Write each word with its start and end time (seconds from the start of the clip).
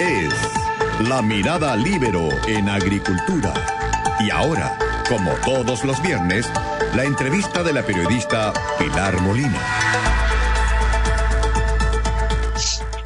es 0.00 0.32
La 1.08 1.20
Mirada 1.20 1.76
Libero 1.76 2.30
en 2.48 2.70
Agricultura. 2.70 3.52
Y 4.18 4.30
ahora, 4.30 4.78
como 5.06 5.30
todos 5.44 5.84
los 5.84 6.00
viernes, 6.00 6.50
la 6.94 7.04
entrevista 7.04 7.62
de 7.62 7.74
la 7.74 7.84
periodista 7.84 8.54
Pilar 8.78 9.20
Molina. 9.20 9.60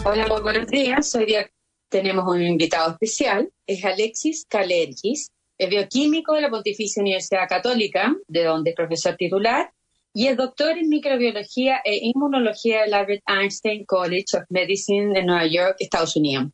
Hola, 0.04 0.29
muy 0.29 0.41
buenos 0.41 0.69
días. 0.69 1.12
Hoy 1.17 1.27
día 1.27 1.51
tenemos 1.89 2.29
un 2.29 2.41
invitado 2.41 2.93
especial. 2.93 3.51
Es 3.67 3.85
Alexis 3.85 4.47
Kalergis, 4.49 5.33
es 5.59 5.69
bioquímico 5.69 6.35
de 6.35 6.43
la 6.43 6.51
Pontificia 6.51 7.01
Universidad 7.03 7.49
Católica, 7.49 8.15
de 8.29 8.45
donde 8.45 8.71
es 8.71 8.77
profesor 8.77 9.17
titular, 9.17 9.73
y 10.17 10.29
es 10.29 10.37
doctor 10.37 10.79
en 10.79 10.89
microbiología 10.89 11.80
e 11.85 11.99
inmunología 12.01 12.83
del 12.83 12.95
Albert 12.95 13.25
Einstein 13.27 13.85
College 13.85 14.37
of 14.37 14.45
Medicine 14.48 15.12
de 15.12 15.25
Nueva 15.25 15.47
York, 15.47 15.77
Estados 15.80 16.15
Unidos. 16.15 16.53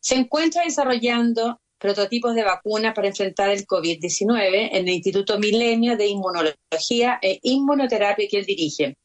Se 0.00 0.14
encuentra 0.14 0.64
desarrollando 0.64 1.60
prototipos 1.78 2.34
de 2.34 2.44
vacunas 2.44 2.94
para 2.94 3.08
enfrentar 3.08 3.50
el 3.50 3.66
COVID-19 3.66 4.70
en 4.72 4.88
el 4.88 4.94
Instituto 4.94 5.38
Milenio 5.38 5.98
de 5.98 6.06
Inmunología 6.06 7.18
e 7.20 7.38
Inmunoterapia 7.42 8.26
que 8.28 8.38
él 8.38 8.46
dirige. 8.46 8.96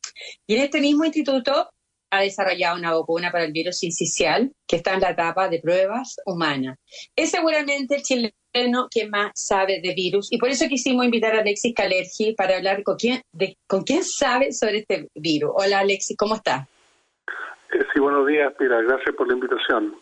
Y 0.48 0.56
en 0.56 0.62
este 0.64 0.80
mismo 0.80 1.04
instituto 1.04 1.70
ha 2.10 2.22
desarrollado 2.22 2.78
una 2.78 2.94
vacuna 2.94 3.32
para 3.32 3.44
el 3.44 3.52
virus 3.52 3.84
incisional 3.84 4.54
que 4.66 4.78
está 4.78 4.94
en 4.94 5.02
la 5.02 5.12
etapa 5.12 5.50
de 5.50 5.60
pruebas 5.60 6.16
humanas. 6.26 6.78
Es 7.18 7.32
seguramente 7.32 7.98
el 7.98 8.04
chileno 8.04 8.39
que 8.92 9.08
más 9.08 9.32
sabe 9.36 9.80
de 9.82 9.94
virus 9.94 10.32
y 10.32 10.38
por 10.38 10.50
eso 10.50 10.68
quisimos 10.68 11.06
invitar 11.06 11.36
a 11.36 11.40
Alexis 11.40 11.74
Calergi 11.76 12.34
para 12.34 12.58
hablar 12.58 12.84
con 12.84 12.96
quién, 12.98 13.22
de, 13.32 13.56
con 13.68 13.84
quién 13.84 14.04
sabe 14.04 14.52
sobre 14.52 14.80
este 14.80 15.08
virus. 15.16 15.52
Hola 15.54 15.80
Alexis, 15.80 16.18
¿cómo 16.18 16.36
estás? 16.36 16.68
Eh, 17.72 17.86
sí, 17.94 18.00
buenos 18.00 18.26
días, 18.28 18.52
Pira. 18.58 18.82
Gracias 18.82 19.16
por 19.16 19.28
la 19.28 19.34
invitación. 19.36 19.96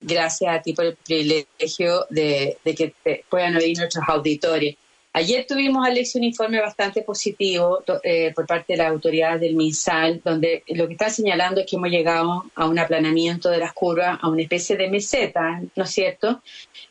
Gracias 0.00 0.54
a 0.54 0.62
ti 0.62 0.72
por 0.72 0.86
el 0.86 0.96
privilegio 0.96 2.06
de, 2.08 2.56
de 2.64 2.74
que 2.74 2.94
te 3.02 3.24
puedan 3.28 3.56
oír 3.56 3.76
nuestros 3.76 4.04
auditores. 4.08 4.76
Ayer 5.12 5.44
tuvimos, 5.44 5.84
Alex, 5.84 6.14
un 6.14 6.22
informe 6.22 6.60
bastante 6.60 7.02
positivo 7.02 7.82
eh, 8.04 8.32
por 8.32 8.46
parte 8.46 8.74
de 8.74 8.76
la 8.76 8.88
autoridad 8.88 9.40
del 9.40 9.56
MinSal, 9.56 10.20
donde 10.24 10.62
lo 10.68 10.86
que 10.86 10.92
está 10.92 11.10
señalando 11.10 11.60
es 11.60 11.66
que 11.66 11.74
hemos 11.74 11.90
llegado 11.90 12.44
a 12.54 12.66
un 12.66 12.78
aplanamiento 12.78 13.50
de 13.50 13.58
las 13.58 13.72
curvas, 13.72 14.20
a 14.22 14.28
una 14.28 14.42
especie 14.42 14.76
de 14.76 14.88
meseta, 14.88 15.60
¿no 15.74 15.82
es 15.82 15.90
cierto?, 15.90 16.40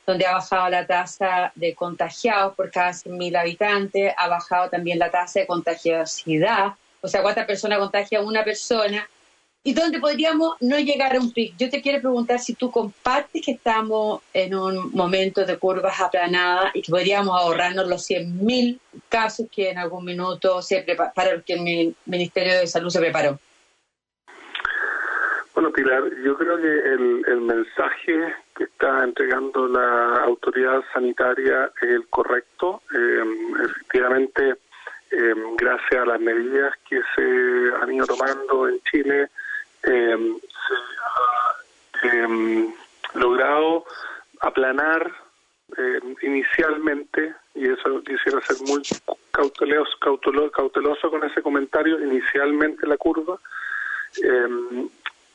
donde 0.06 0.26
ha 0.26 0.34
bajado 0.34 0.70
la 0.70 0.86
tasa 0.86 1.54
de 1.56 1.74
contagiados 1.74 2.56
por 2.56 2.70
cada 2.72 2.92
100.000 2.92 3.38
habitantes, 3.38 4.14
ha 4.18 4.28
bajado 4.28 4.70
también 4.70 5.00
la 5.00 5.10
tasa 5.10 5.40
de 5.40 5.48
contagiosidad, 5.48 6.74
o 7.00 7.08
sea, 7.08 7.22
cuántas 7.22 7.46
personas 7.46 7.80
contagia 7.80 8.20
una 8.20 8.44
persona, 8.44 9.08
y 9.64 9.74
donde 9.74 10.00
podríamos 10.00 10.56
no 10.62 10.80
llegar 10.80 11.16
a 11.16 11.20
un 11.20 11.34
pic. 11.34 11.56
Yo 11.58 11.70
te 11.70 11.82
quiero 11.82 12.00
preguntar 12.00 12.40
si 12.40 12.56
tú 12.56 12.72
compartes 12.72 13.46
que 13.46 13.52
estamos 13.52 14.22
en 14.34 14.56
un 14.56 14.92
momento 14.94 15.46
de 15.46 15.58
curvas 15.58 16.00
aplanadas 16.00 16.72
y 16.74 16.82
que 16.82 16.92
podríamos 16.92 17.38
ahorrarnos 17.38 17.88
los 17.88 18.10
100.000 18.10 18.80
casos 19.10 19.48
que 19.52 19.70
en 19.70 19.78
algún 19.78 20.06
minuto 20.06 20.62
se 20.62 20.86
para 21.14 21.34
los 21.34 21.44
que 21.44 21.54
el 21.54 21.96
Ministerio 22.06 22.54
de 22.54 22.68
Salud 22.68 22.90
se 22.90 23.00
preparó. 23.00 23.40
Bueno, 25.54 25.74
Pilar, 25.74 26.04
yo 26.24 26.38
creo 26.38 26.56
que 26.56 26.68
el, 26.68 27.26
el 27.28 27.42
mensaje 27.42 28.34
que 28.56 28.64
está 28.64 29.04
entregando 29.04 29.68
la 29.68 30.24
autoridad 30.24 30.82
sanitaria 30.94 31.70
es 31.82 31.90
el 31.90 32.08
correcto. 32.08 32.82
Eh, 32.96 33.24
efectivamente, 33.66 34.56
eh, 35.12 35.34
gracias 35.58 36.02
a 36.02 36.06
las 36.06 36.22
medidas 36.22 36.74
que 36.88 37.02
se 37.14 37.76
han 37.82 37.92
ido 37.92 38.06
tomando 38.06 38.70
en 38.70 38.80
Chile, 38.90 39.28
eh, 39.84 40.38
se 42.02 42.08
ha 42.08 42.26
eh, 42.26 42.70
logrado 43.16 43.86
aplanar 44.42 45.12
eh, 45.78 46.00
inicialmente, 46.22 47.34
y 47.56 47.68
eso 47.68 48.02
quisiera 48.04 48.42
ser 48.42 48.58
muy 48.68 48.82
cauteloso, 49.32 49.92
cauteloso, 50.00 50.52
cauteloso 50.52 51.12
con 51.12 51.24
ese 51.24 51.42
comentario, 51.42 52.04
inicialmente 52.04 52.88
la 52.88 52.98
curva, 52.98 53.38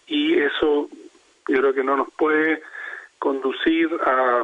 y 0.07 0.39
eso 0.39 0.89
yo 1.49 1.59
creo 1.59 1.75
que 1.75 1.85
no 1.85 1.97
nos 1.97 2.11
puede 2.15 2.63
conducir 3.19 3.89
a 4.05 4.43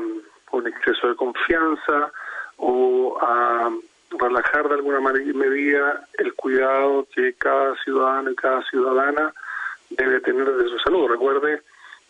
un 0.53 0.67
exceso 0.67 1.09
de 1.09 1.17
confianza 1.17 2.13
o 2.57 3.19
a 3.21 3.71
relajar 4.11 4.69
de 4.69 4.75
alguna 4.75 5.01
medida 5.01 6.07
el 6.19 6.35
cuidado 6.35 7.07
que 7.15 7.35
cada 7.35 7.75
ciudadano 7.83 8.31
y 8.31 8.37
cada 8.37 8.63
ciudadana 8.65 9.33
debe 9.91 10.21
tener 10.21 10.51
de 10.51 10.69
su 10.69 10.79
salud. 10.79 11.09
Recuerde 11.09 11.63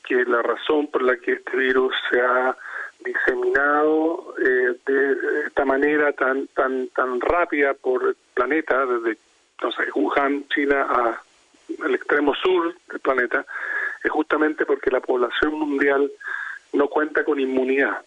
que 0.06 0.24
la 0.24 0.42
razón 0.42 0.88
por 0.88 1.02
la 1.02 1.16
que 1.16 1.32
este 1.32 1.56
virus 1.56 1.94
se 2.10 2.20
ha 2.20 2.56
diseminado 3.04 4.34
eh, 4.38 4.76
de 4.86 5.16
esta 5.46 5.64
manera 5.64 6.12
tan 6.12 6.46
tan 6.48 6.88
tan 6.88 7.20
rápida 7.20 7.74
por 7.74 8.08
el 8.08 8.16
planeta, 8.34 8.84
desde 8.86 9.18
no 9.62 9.72
sé, 9.72 9.84
Wuhan, 9.94 10.46
China, 10.48 10.86
a 10.88 11.22
el 11.86 11.94
extremo 11.94 12.34
sur 12.34 12.74
del 12.90 13.00
planeta, 13.00 13.44
es 14.02 14.10
justamente 14.10 14.66
porque 14.66 14.90
la 14.90 15.00
población 15.00 15.52
mundial 15.54 16.10
no 16.72 16.88
cuenta 16.88 17.24
con 17.24 17.38
inmunidad. 17.38 18.02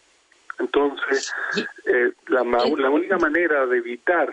Entonces, 0.58 1.32
eh, 1.86 2.12
la, 2.28 2.44
la 2.44 2.90
única 2.90 3.18
manera 3.18 3.66
de 3.66 3.78
evitar 3.78 4.32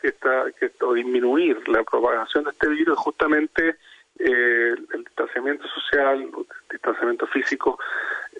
que 0.00 0.08
esta, 0.08 0.46
que, 0.58 0.70
o 0.80 0.94
disminuir 0.94 1.68
la 1.68 1.82
propagación 1.84 2.44
de 2.44 2.50
este 2.50 2.68
virus 2.68 2.96
es 2.96 3.04
justamente 3.04 3.76
eh, 4.18 4.74
el 4.94 5.04
distanciamiento 5.04 5.66
social, 5.68 6.22
el 6.22 6.30
distanciamiento 6.70 7.26
físico, 7.28 7.78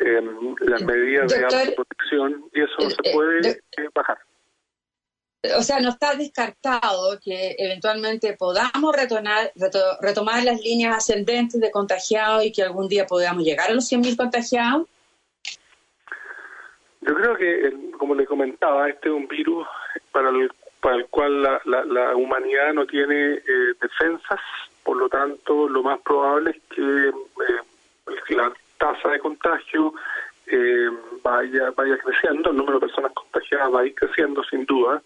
eh, 0.01 0.21
las 0.61 0.83
medidas 0.83 1.33
de 1.33 1.45
autoprotección, 1.45 2.45
y 2.53 2.63
eso 2.63 2.75
no 2.81 2.91
se 2.91 2.97
eh, 3.05 3.13
puede 3.13 3.51
eh, 3.51 3.89
bajar. 3.95 4.19
O 5.57 5.63
sea, 5.63 5.79
no 5.81 5.91
está 5.91 6.15
descartado 6.17 7.19
que 7.23 7.55
eventualmente 7.59 8.37
podamos 8.37 8.95
retomar, 8.95 9.53
retomar 10.01 10.43
las 10.43 10.61
líneas 10.61 10.97
ascendentes 10.97 11.61
de 11.61 11.71
contagiados 11.71 12.45
y 12.45 12.51
que 12.51 12.63
algún 12.63 12.89
día 12.89 13.07
podamos 13.07 13.45
llegar 13.45 13.71
a 13.71 13.75
los 13.75 13.91
100.000 13.91 14.17
contagiados. 14.17 14.89
Yo 17.03 17.15
creo 17.15 17.37
que, 17.37 17.73
como 17.97 18.17
le 18.17 18.27
comentaba, 18.27 18.89
este 18.89 19.09
es 19.09 19.15
un 19.15 19.29
virus 19.29 19.67
para 20.11 20.31
el, 20.31 20.51
para 20.81 20.97
el 20.97 21.07
cual 21.07 21.43
la, 21.43 21.61
la, 21.65 21.85
la 21.85 22.17
humanidad 22.17 22.75
no 22.75 22.85
tiene 22.87 23.35
eh, 23.35 23.75
defensas 23.81 24.41
por 24.89 24.97
lo 24.97 25.11
tanto, 25.11 25.69
lo 25.69 25.83
más 25.83 26.01
probable 26.01 26.53
es 26.53 26.63
que 26.75 27.09
eh, 27.09 28.31
la 28.31 28.51
tasa 28.79 29.11
de 29.11 29.19
contagio 29.19 29.93
eh, 30.47 30.89
vaya 31.23 31.73
vaya 31.73 31.99
creciendo, 31.99 32.49
el 32.49 32.57
número 32.57 32.81
de 32.81 32.87
personas 32.87 33.13
contagiadas 33.13 33.75
va 33.75 33.81
a 33.83 33.87
ir 33.87 33.95
creciendo 33.95 34.43
sin 34.45 34.65
duda. 34.65 35.03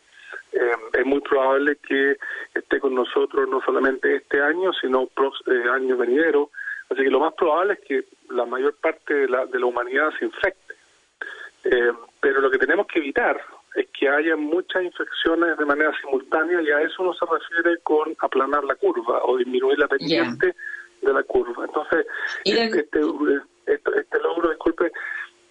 Eh, 0.52 0.76
es 0.92 1.04
muy 1.04 1.20
probable 1.20 1.78
que 1.84 2.16
esté 2.54 2.78
con 2.78 2.94
nosotros 2.94 3.48
no 3.48 3.60
solamente 3.60 4.14
este 4.14 4.40
año, 4.40 4.72
sino 4.72 5.08
eh, 5.46 5.68
año 5.72 5.96
venidero. 5.96 6.50
Así 6.88 7.02
que 7.02 7.10
lo 7.10 7.18
más 7.18 7.34
probable 7.34 7.72
es 7.72 7.80
que 7.80 8.04
la 8.30 8.46
mayor 8.46 8.76
parte 8.76 9.12
de 9.12 9.28
la, 9.28 9.46
de 9.46 9.58
la 9.58 9.66
humanidad 9.66 10.12
se 10.16 10.26
infecte. 10.26 10.74
Eh, 11.64 11.92
pero 12.20 12.40
lo 12.40 12.52
que 12.52 12.58
tenemos 12.58 12.86
que 12.86 13.00
evitar 13.00 13.40
es 13.74 13.86
que 13.98 14.08
haya 14.08 14.36
muchas 14.36 14.82
infecciones 14.82 15.56
de 15.56 15.64
manera 15.64 15.92
simultánea 16.00 16.60
y 16.60 16.70
a 16.70 16.82
eso 16.82 17.02
no 17.02 17.14
se 17.14 17.24
refiere 17.26 17.78
con 17.82 18.14
aplanar 18.20 18.64
la 18.64 18.74
curva 18.74 19.22
o 19.24 19.36
disminuir 19.36 19.78
la 19.78 19.88
pendiente 19.88 20.54
de 21.00 21.12
la 21.12 21.22
curva. 21.22 21.64
Entonces, 21.64 22.06
este, 22.44 22.80
este, 22.80 23.90
este, 24.00 24.18
logro, 24.20 24.50
disculpe, 24.50 24.92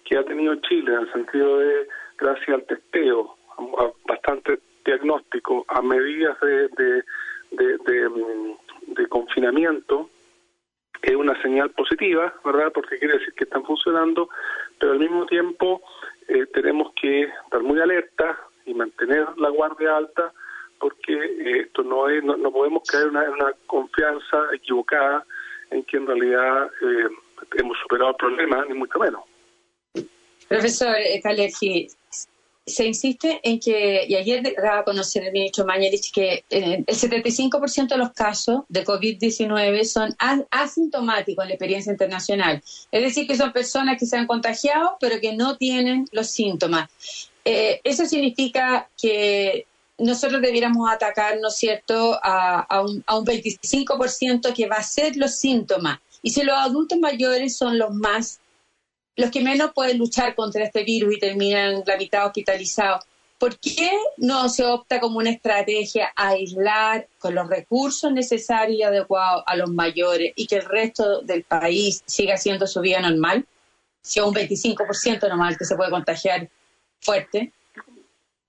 que 0.04 0.16
ha 0.16 0.24
tenido 0.24 0.54
Chile 0.56 0.92
en 0.92 1.00
el 1.00 1.12
sentido 1.12 1.58
de, 1.58 1.88
gracias 2.18 2.48
al 2.48 2.64
testeo, 2.64 3.36
a, 3.78 3.90
bastante 4.06 4.60
diagnóstico, 4.84 5.64
a 5.68 5.82
medidas 5.82 6.38
de, 6.40 6.68
de, 6.68 7.04
de, 7.52 7.78
de, 7.78 8.08
mm, 8.08 8.94
de 8.94 9.06
confinamiento, 9.08 10.08
es 11.02 11.16
una 11.16 11.40
señal 11.42 11.70
positiva, 11.70 12.32
¿verdad? 12.44 12.72
Porque 12.72 12.98
quiere 12.98 13.18
decir 13.18 13.34
que 13.34 13.44
están 13.44 13.64
funcionando, 13.64 14.28
pero 14.78 14.92
al 14.92 14.98
mismo 15.00 15.26
tiempo 15.26 15.82
eh, 16.28 16.46
tenemos 16.54 16.92
que 17.00 17.24
estar 17.24 17.62
muy 17.62 17.80
alerta 17.80 18.38
y 18.64 18.74
mantener 18.74 19.26
la 19.36 19.48
guardia 19.48 19.96
alta 19.96 20.32
porque 20.78 21.12
eh, 21.12 21.60
esto 21.62 21.82
no 21.82 22.08
es 22.08 22.22
no, 22.24 22.36
podemos 22.50 22.82
caer 22.88 23.06
en 23.06 23.16
una, 23.16 23.52
confianza 23.66 24.38
equivocada 24.52 25.24
en 25.70 25.82
que 25.84 25.96
en 25.96 26.06
realidad 26.06 26.70
eh, 26.82 27.08
hemos 27.56 27.78
superado 27.78 28.10
el 28.10 28.16
problema, 28.16 28.64
ni 28.66 28.74
mucho 28.74 28.98
menos. 28.98 29.22
Profesor 30.48 30.94
Calergi, 31.22 31.88
se 32.64 32.86
insiste 32.86 33.40
en 33.42 33.58
que, 33.58 34.04
y 34.08 34.14
ayer 34.14 34.54
daba 34.56 34.80
a 34.80 34.84
conocer 34.84 35.24
el 35.24 35.32
ministro 35.32 35.64
Mañalich 35.64 36.12
que 36.12 36.44
el 36.48 36.86
75% 36.86 37.88
de 37.88 37.96
los 37.96 38.12
casos 38.12 38.60
de 38.68 38.84
COVID-19 38.84 39.84
son 39.84 40.14
asintomáticos 40.50 41.42
en 41.42 41.48
la 41.48 41.54
experiencia 41.54 41.90
internacional. 41.90 42.62
Es 42.92 43.02
decir, 43.02 43.26
que 43.26 43.36
son 43.36 43.52
personas 43.52 43.98
que 43.98 44.06
se 44.06 44.16
han 44.16 44.26
contagiado, 44.26 44.96
pero 45.00 45.20
que 45.20 45.34
no 45.34 45.56
tienen 45.56 46.06
los 46.12 46.28
síntomas. 46.28 46.88
Eh, 47.44 47.80
eso 47.82 48.06
significa 48.06 48.88
que 49.00 49.66
nosotros 49.98 50.40
debiéramos 50.40 50.90
atacar, 50.90 51.38
¿no 51.40 51.48
es 51.48 51.56
cierto?, 51.56 52.18
a, 52.22 52.60
a, 52.60 52.82
un, 52.82 53.02
a 53.06 53.18
un 53.18 53.26
25% 53.26 54.54
que 54.54 54.68
va 54.68 54.76
a 54.76 54.82
ser 54.84 55.16
los 55.16 55.34
síntomas. 55.34 55.98
Y 56.22 56.30
si 56.30 56.44
los 56.44 56.56
adultos 56.56 56.98
mayores 57.00 57.56
son 57.56 57.78
los 57.78 57.92
más 57.92 58.38
los 59.16 59.30
que 59.30 59.42
menos 59.42 59.72
pueden 59.72 59.98
luchar 59.98 60.34
contra 60.34 60.64
este 60.64 60.84
virus 60.84 61.14
y 61.14 61.18
terminan 61.18 61.82
la 61.86 61.96
mitad 61.96 62.26
hospitalizados. 62.26 63.04
¿Por 63.38 63.58
qué 63.58 63.90
no 64.18 64.48
se 64.48 64.64
opta 64.64 65.00
como 65.00 65.18
una 65.18 65.30
estrategia 65.30 66.12
a 66.14 66.28
aislar 66.28 67.08
con 67.18 67.34
los 67.34 67.48
recursos 67.48 68.12
necesarios 68.12 68.78
y 68.78 68.82
adecuados 68.84 69.42
a 69.46 69.56
los 69.56 69.68
mayores 69.70 70.32
y 70.36 70.46
que 70.46 70.56
el 70.56 70.64
resto 70.64 71.22
del 71.22 71.42
país 71.42 72.02
siga 72.06 72.34
haciendo 72.34 72.66
su 72.68 72.80
vida 72.80 73.00
normal? 73.00 73.44
Si 74.00 74.20
es 74.20 74.24
un 74.24 74.34
25% 74.34 75.28
normal 75.28 75.56
que 75.58 75.64
se 75.64 75.74
puede 75.74 75.90
contagiar 75.90 76.48
fuerte. 77.00 77.52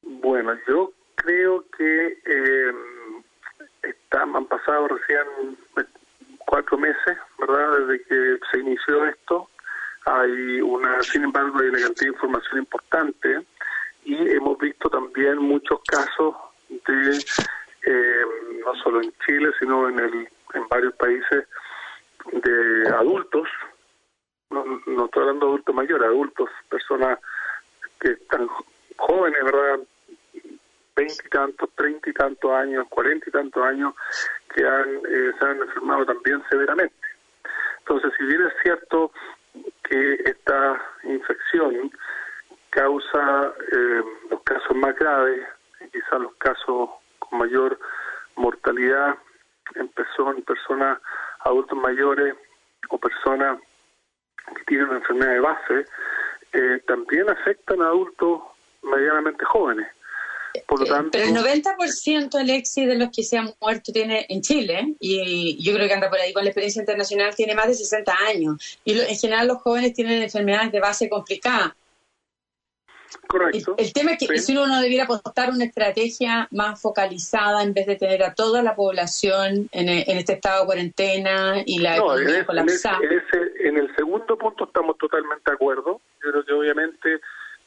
Bueno, 0.04 0.54
yo 0.68 0.94
creo 1.16 1.66
que 1.76 2.20
eh, 2.26 2.72
han 4.12 4.46
pasado 4.46 4.88
recién 4.88 5.58
cuatro 6.46 6.78
meses, 6.78 7.18
¿verdad? 7.40 7.80
Desde 7.80 8.04
que 8.06 8.38
se 8.52 8.60
inició 8.60 9.06
esto. 9.08 9.50
Hay 10.06 10.62
una, 10.62 11.02
sin 11.02 11.24
embargo, 11.24 11.60
hay 11.60 11.70
una 11.70 11.80
cantidad 11.80 12.12
de 12.12 12.16
información 12.16 12.58
importante 12.60 13.42
y 14.04 14.16
hemos 14.32 14.58
visto 14.58 14.90
también 14.90 15.38
muchos 15.38 15.82
casos 15.86 16.36
de, 16.70 17.18
eh, 17.86 18.26
no 18.66 18.76
solo 18.84 19.02
en 19.02 19.14
Chile, 19.26 19.52
sino 19.60 19.88
en, 19.88 20.00
el, 20.00 20.30
en 20.54 20.68
varios 20.70 20.94
países, 20.96 21.48
de 22.32 22.90
adultos, 22.90 23.48
no, 24.50 24.64
no 24.86 25.06
estoy 25.06 25.22
hablando 25.22 25.46
de 25.46 25.52
adultos 25.52 25.76
mayores, 25.76 26.08
adultos, 26.08 26.50
personas 26.70 27.20
que 28.00 28.12
están 28.12 28.48
jóvenes, 28.98 29.44
¿verdad? 29.44 29.80
Veinte 30.96 31.24
y 31.26 31.30
tantos, 31.30 31.70
treinta 31.76 32.10
y 32.10 32.14
tantos 32.14 32.52
años, 32.52 32.86
cuarenta 32.90 33.30
y 33.30 33.32
tantos 33.32 33.64
años, 33.66 33.94
que 34.54 34.66
han, 34.66 34.90
eh, 35.10 35.32
se 35.38 35.46
han 35.46 35.58
enfermado 35.58 36.06
también 36.06 36.44
severamente. 36.50 36.96
Entonces, 37.80 38.14
si 38.18 38.24
bien 38.26 38.42
es 38.44 38.54
cierto 38.62 39.12
esta 40.26 40.82
infección 41.04 41.92
causa 42.70 43.54
eh, 43.72 44.04
los 44.30 44.42
casos 44.44 44.76
más 44.76 44.96
graves, 44.96 45.48
quizás 45.92 46.20
los 46.20 46.36
casos 46.36 46.90
con 47.20 47.40
mayor 47.40 47.80
mortalidad 48.36 49.16
en, 49.76 49.88
personas 49.90 51.00
adultos 51.42 51.78
mayores 51.78 52.36
o 52.90 52.98
personas 52.98 53.60
que 54.56 54.64
tienen 54.66 54.88
una 54.88 54.98
enfermedad 54.98 55.32
de 55.32 55.40
base, 55.40 55.86
eh, 56.54 56.82
también 56.88 57.30
afectan 57.30 57.82
a 57.82 57.88
adultos 57.88 58.42
medianamente 58.82 59.46
jóvenes. 59.46 59.88
Por 60.68 60.82
lo 60.82 60.86
tanto, 60.86 61.10
Pero 61.12 61.26
el 61.26 61.36
90% 61.36 62.36
Alexis 62.36 62.88
de 62.88 62.96
los 62.96 63.10
que 63.10 63.24
se 63.24 63.38
han 63.38 63.54
muerto 63.60 63.92
tiene 63.92 64.26
en 64.30 64.42
Chile, 64.42 64.96
y 65.00 65.62
yo 65.64 65.74
creo 65.74 65.88
que 65.88 65.94
anda 65.94 66.10
por 66.10 66.20
ahí 66.20 66.34
con 66.34 66.44
la 66.44 66.50
experiencia 66.50 66.82
internacional, 66.82 67.36
tiene 67.36 67.56
más 67.56 67.68
de 67.68 67.74
60 67.74 68.14
años. 68.28 68.80
Y 68.86 69.00
en 69.00 69.16
general 69.16 69.48
los 69.48 69.58
jóvenes 69.58 69.94
tienen 69.94 70.22
enfermedades 70.22 70.72
de 70.72 70.80
base 70.80 71.10
complicada. 71.10 71.76
Correcto. 73.28 73.76
El, 73.78 73.94
tema 73.94 74.12
es 74.14 74.28
que 74.28 74.38
si 74.40 74.58
uno 74.58 74.82
debiera 74.82 75.06
apostar 75.06 75.50
una 75.50 75.66
estrategia 75.66 76.48
más 76.52 76.82
focalizada 76.82 77.64
en 77.64 77.74
vez 77.74 77.86
de 77.86 77.96
tener 77.96 78.24
a 78.24 78.34
toda 78.34 78.62
la 78.62 78.76
población 78.76 79.70
en, 79.72 79.90
este 79.90 80.34
estado 80.34 80.62
de 80.62 80.66
cuarentena 80.66 81.64
y 81.66 81.80
la 81.80 81.98
economía 81.98 82.46
colapsada. 82.46 83.00
En, 83.60 83.78
el 83.78 83.96
segundo 83.96 84.38
punto 84.38 84.66
estamos 84.66 84.98
totalmente 84.98 85.44
de 85.50 85.56
acuerdo. 85.56 86.02
Yo 86.24 86.32
creo 86.32 86.46
que 86.46 86.54
obviamente 86.54 87.22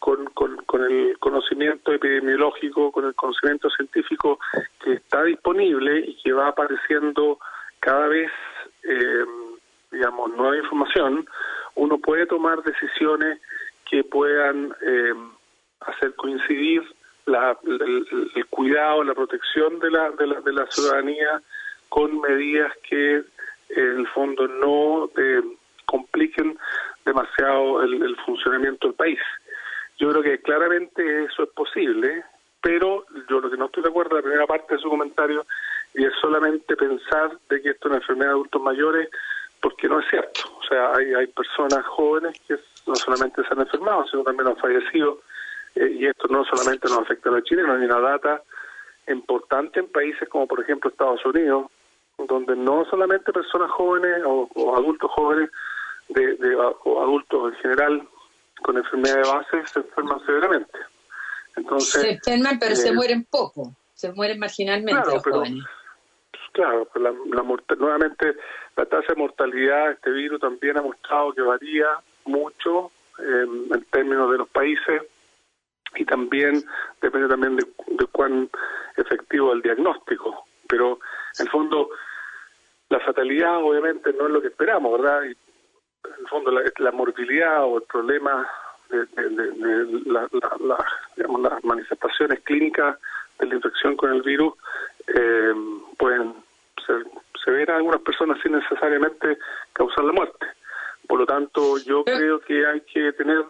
con, 0.07 0.57
con, 0.67 0.85
el 0.85 1.19
conocimiento 1.19 1.93
epidemiológico, 1.93 2.93
con 2.93 3.07
el 3.07 3.15
conocimiento 3.17 3.69
científico 3.71 4.39
que 4.81 4.93
está 4.93 5.25
disponible 5.25 5.99
y 5.99 6.15
que 6.23 6.33
va 6.33 6.47
apareciendo 6.47 7.41
cada 7.81 8.07
vez, 8.07 8.31
eh, 8.85 9.25
digamos, 9.91 10.31
nueva 10.37 10.57
información, 10.59 11.27
uno 11.75 11.99
puede 11.99 12.27
tomar 12.27 12.63
decisiones 12.63 13.41
que 13.91 14.05
puedan 14.05 14.73
eh, 14.81 15.13
hacer 15.81 16.15
coincidir 16.15 16.85
la, 17.25 17.59
el, 17.65 18.47
cuidado, 18.47 19.03
la 19.03 19.15
protección 19.15 19.81
de 19.81 19.91
la, 19.91 20.11
de 20.13 20.27
la, 20.29 20.41
de 20.41 20.53
la 20.53 20.67
ciudadanía 20.71 21.43
con 21.89 22.21
medidas 22.21 22.73
que 22.89 23.25
en 23.71 23.99
el 23.99 24.07
fondo 24.09 24.47
no 24.47 25.11
eh, 25.21 25.43
compliquen 25.85 26.57
demasiado 27.05 27.83
el, 27.83 28.17
funcionamiento 28.25 28.89
del 28.89 28.97
país. 28.97 29.19
Yo 29.99 30.11
creo 30.11 30.23
que 30.23 30.41
claramente 30.41 31.25
eso 31.25 31.45
es 31.45 31.51
posible, 31.51 32.25
pero 32.61 33.05
yo 33.29 33.41
lo 33.41 33.51
que 33.51 33.57
no 33.57 33.67
estoy 33.67 33.83
de 33.83 33.89
acuerdo, 33.89 34.17
la 34.17 34.23
primera 34.23 34.47
parte 34.47 34.75
de 34.75 34.81
su 34.81 34.91
comentario, 34.91 35.47
y 35.95 36.05
es 36.05 36.13
solamente 36.21 36.77
pensar 36.77 37.39
de 37.49 37.63
que 37.63 37.71
esto 37.71 37.89
es 37.89 37.91
una 37.91 37.97
enfermedad 37.97 38.31
de 38.31 38.35
adultos 38.35 38.63
mayores, 38.63 39.09
porque 39.61 39.89
no 39.89 40.01
es 40.01 40.07
cierto. 40.11 40.41
O 40.59 40.65
sea, 40.65 40.95
hay, 40.95 41.15
hay 41.15 41.27
personas 41.29 41.85
jóvenes 41.87 42.39
que 42.47 42.57
no 42.87 42.95
solamente 42.95 43.43
se 43.43 43.49
han 43.53 43.61
enfermado, 43.61 44.07
sino 44.09 44.23
también 44.23 44.49
han 44.49 44.57
fallecido 44.57 45.21
eh, 45.77 45.91
y 45.99 46.07
esto 46.07 46.27
no 46.29 46.45
solamente 46.45 46.89
nos 46.89 47.01
afecta 47.01 47.29
a 47.29 47.33
los 47.33 47.45
chilenos, 47.45 47.79
hay 47.79 47.85
una 47.85 48.01
data 48.01 48.43
importante 49.09 49.81
en 49.81 49.89
países 49.89 50.29
como 50.29 50.47
por 50.47 50.61
ejemplo 50.61 50.91
Estados 50.91 51.25
Unidos, 51.25 51.67
donde 52.17 52.57
no 52.57 52.85
solamente 52.87 53.33
personas 53.33 53.71
jóvenes 53.71 54.23
o, 54.25 54.75
adultos 54.75 55.11
jóvenes 55.13 55.51
de, 56.09 56.57
o 56.57 57.03
adultos 57.03 57.53
en 57.53 57.61
general 57.61 58.09
enfermedad 58.97 59.23
de 59.23 59.57
base 59.57 59.73
se 59.73 59.81
enferman 59.81 60.27
severamente. 60.27 60.79
Entonces, 61.57 62.03
se 62.03 62.11
enferman, 62.11 62.59
pero 62.59 62.77
se 62.77 62.89
eh, 62.89 62.93
mueren 62.93 63.25
poco, 63.25 63.75
se 63.95 64.13
mueren 64.13 64.39
marginalmente 64.39 65.03
claro, 65.03 65.15
los 65.15 65.23
jóvenes. 65.23 65.65
Claro, 66.53 66.89
pues 66.93 67.03
la, 67.03 67.13
nuevamente 67.77 68.35
la 68.77 68.87
tasa 68.87 69.13
de 69.13 69.21
mortalidad 69.21 69.87
de 69.87 69.93
este 69.93 70.11
virus 70.11 70.41
también 70.41 70.79
ha 70.79 70.83
mostrado 70.83 71.33
que 71.33 71.43
varía 71.43 71.87
mucho 72.25 72.91
en 73.19 73.85
términos 73.91 74.31
de 74.31 74.39
los 74.39 74.49
países 74.49 75.03
y 75.95 76.05
también 76.05 76.63
depende 77.01 77.29
también 77.29 77.57
de, 77.57 77.67
cuán 78.13 78.51
efectivo 78.97 79.53
el 79.53 79.63
diagnóstico. 79.63 80.47
Pero 80.69 80.99
en 81.39 81.47
el 81.47 81.51
fondo 81.51 81.91
la 82.89 83.01
fatalidad 83.01 83.63
obviamente 83.63 84.13
no 84.13 84.27
es 84.27 84.33
lo 84.33 84.41
que 84.41 84.49
esperamos, 84.49 85.01
¿verdad? 85.01 85.23
Y 85.25 85.29
en 85.29 86.21
el 86.21 86.29
fondo 86.29 86.51
la, 86.51 86.93
morbilidad 86.93 87.65
o 87.65 87.79
el 87.79 87.85
problema 87.85 88.49
de, 88.91 89.07
las 91.17 91.65
manifestaciones 91.65 92.41
clínicas 92.41 92.99
de 93.39 93.47
la 93.47 93.55
infección 93.55 93.97
con 93.97 94.13
el 94.13 94.23
virus 94.23 94.55
eh, 95.09 95.55
pueden 95.99 96.35
ser 96.87 97.05
severas 97.45 97.75
a 97.75 97.77
algunas 97.77 98.01
personas 98.01 98.39
sin 98.43 98.53
necesariamente 98.53 99.39
causar 99.73 100.05
la 100.05 100.13
muerte. 100.13 100.47
Por 101.07 101.21
lo 101.21 101.27
tanto, 101.27 101.79
yo 101.79 102.05
creo 102.05 102.41
que 102.41 102.67
hay 102.67 102.81
que 102.81 103.13
tener 103.13 103.45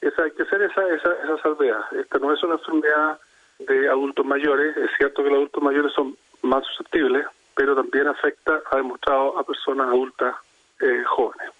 esa, 0.00 0.22
hay 0.22 0.30
que 0.32 0.42
hacer 0.42 0.62
esa, 0.62 0.88
esa, 0.88 1.12
esa 1.22 1.42
salvedad. 1.42 1.82
Esta 1.92 2.18
no 2.18 2.32
es 2.32 2.42
una 2.42 2.54
enfermedad 2.54 3.18
de 3.58 3.88
adultos 3.88 4.24
mayores, 4.24 4.76
es 4.76 4.90
cierto 4.96 5.22
que 5.22 5.28
los 5.28 5.38
adultos 5.38 5.62
mayores 5.62 5.92
son 5.92 6.16
más 6.42 6.64
susceptibles, 6.66 7.26
pero 7.54 7.74
también 7.74 8.08
afecta, 8.08 8.62
ha 8.70 8.76
demostrado, 8.76 9.38
a 9.38 9.44
personas 9.44 9.88
adultas 9.88 10.34
eh, 10.80 11.04
jóvenes. 11.06 11.50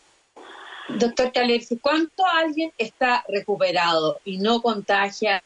Doctor 0.89 1.33
Calerci, 1.33 1.79
¿cuánto 1.79 2.25
alguien 2.27 2.71
está 2.77 3.25
recuperado 3.29 4.21
y 4.25 4.39
no 4.39 4.61
contagia 4.61 5.43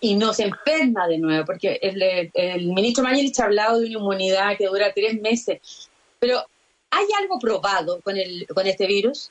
y 0.00 0.16
no 0.16 0.32
se 0.32 0.44
enferma 0.44 1.06
de 1.06 1.18
nuevo? 1.18 1.44
Porque 1.44 1.78
el, 1.82 2.30
el 2.32 2.66
ministro 2.72 3.04
Mañelich 3.04 3.38
ha 3.40 3.44
hablado 3.44 3.80
de 3.80 3.86
una 3.86 3.98
inmunidad 3.98 4.56
que 4.56 4.66
dura 4.66 4.92
tres 4.94 5.20
meses, 5.20 5.90
pero 6.18 6.38
¿hay 6.90 7.06
algo 7.18 7.38
probado 7.38 8.00
con, 8.00 8.16
el, 8.16 8.46
con 8.54 8.66
este 8.66 8.86
virus? 8.86 9.30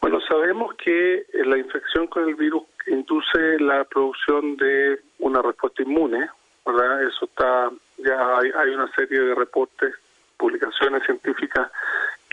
Bueno, 0.00 0.20
sabemos 0.28 0.74
que 0.76 1.18
eh, 1.18 1.26
la 1.44 1.58
infección 1.58 2.06
con 2.06 2.28
el 2.28 2.34
virus 2.34 2.62
induce 2.86 3.58
la 3.58 3.84
producción 3.84 4.56
de 4.56 5.00
una 5.18 5.42
respuesta 5.42 5.82
inmune, 5.82 6.28
¿verdad? 6.64 7.02
Eso 7.04 7.24
está, 7.24 7.70
ya 7.98 8.38
hay, 8.38 8.70
una 8.70 8.90
serie 8.92 9.20
de 9.20 9.34
reportes, 9.34 9.94
publicaciones 10.36 11.02
científicas 11.04 11.70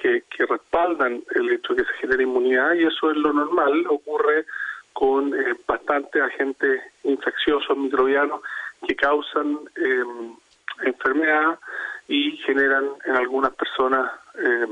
que, 0.06 0.24
que, 0.30 0.46
respaldan 0.46 1.24
el 1.34 1.52
hecho 1.52 1.74
de 1.74 1.84
que 1.84 1.92
se 1.92 1.98
genere 2.00 2.24
inmunidad 2.24 2.74
y 2.74 2.86
eso 2.86 3.10
es 3.10 3.18
lo 3.18 3.34
normal, 3.34 3.86
ocurre 3.90 4.46
con 4.94 5.34
eh, 5.34 5.56
bastantes 5.68 6.22
agentes 6.22 6.82
infecciosos 7.04 7.76
microbianos 7.76 8.42
que 8.88 8.96
causan 8.96 9.60
em, 9.76 10.36
enfermedad 10.84 11.60
y 12.08 12.38
generan 12.38 12.86
en 13.06 13.16
algunas 13.16 13.54
personas 13.56 14.12
eh, 14.38 14.68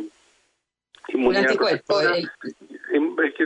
inmunidad 1.09 1.55
protectora. 1.55 2.13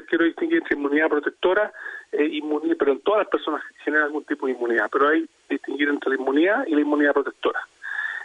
quiero 0.08 0.26
distinguir 0.26 0.58
entre 0.58 0.76
inmunidad 0.76 1.10
protectora 1.10 1.72
e 2.12 2.26
inmunidad, 2.26 2.76
pero 2.78 2.92
en 2.92 3.00
todas 3.00 3.20
las 3.20 3.30
personas 3.30 3.64
generan 3.84 4.08
algún 4.08 4.26
tipo 4.26 4.46
de 4.46 4.54
inmunidad, 4.54 4.90
pero 4.92 5.08
hay 5.08 5.28
distinguir 5.50 5.88
entre 5.90 6.10
la 6.10 6.16
inmunidad 6.18 6.68
y 6.68 6.76
la 6.76 6.82
inmunidad 6.82 7.14
protectora. 7.14 7.62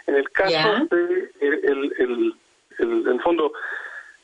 En 0.05 0.15
el 0.15 0.29
caso 0.31 0.85
de 0.91 1.31
el, 1.39 1.93
el, 1.97 2.35
el, 2.79 3.07
en 3.07 3.19
fondo, 3.19 3.53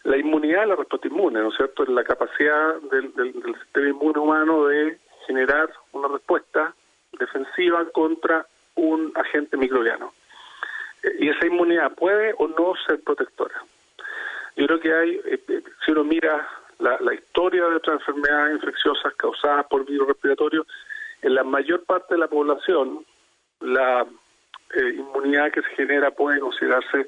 la 0.04 0.18
inmunidad 0.18 0.64
es 0.64 0.70
la 0.70 0.76
respuesta 0.76 1.08
inmune, 1.08 1.42
¿no 1.42 1.50
es 1.50 1.56
cierto? 1.56 1.84
Es 1.84 1.90
la 1.90 2.04
capacidad 2.04 2.76
del, 2.92 3.14
del, 3.14 3.56
sistema 3.56 3.90
inmune 3.90 4.20
humano 4.20 4.68
de 4.68 4.98
generar 5.28 5.70
una 5.92 6.08
respuesta 6.08 6.74
defensiva 7.14 7.86
contra 7.92 8.46
un 8.76 9.12
agente 9.16 9.58
microbiano. 9.58 10.14
Y 11.20 11.30
esa 11.30 11.46
inmunidad 11.46 11.94
puede 11.96 12.34
o 12.38 12.48
no 12.48 12.74
ser 12.88 13.02
protectora. 13.04 13.56
Yo 14.56 14.68
creo 14.68 14.80
que 14.80 14.94
hay, 14.94 15.12
eh, 15.26 15.44
eh, 15.48 15.64
si 15.86 15.92
uno 15.92 16.04
mira 16.04 16.48
la, 16.80 17.14
historia 17.14 17.66
de 17.66 17.76
otras 17.76 18.00
enfermedades 18.00 18.56
infecciosas 18.56 19.14
causadas 19.16 19.66
por 19.68 19.86
virus 19.86 20.08
respiratorio, 20.08 20.66
en 21.22 21.36
la 21.36 21.44
mayor 21.44 21.84
parte 21.84 22.16
de 22.16 22.20
la 22.20 22.28
población 22.28 23.06
la 23.60 24.06
eh, 24.76 24.96
inmunidad 24.98 25.52
que 25.52 25.62
se 25.62 25.70
genera 25.70 26.12
puede 26.12 26.40
considerarse 26.40 27.08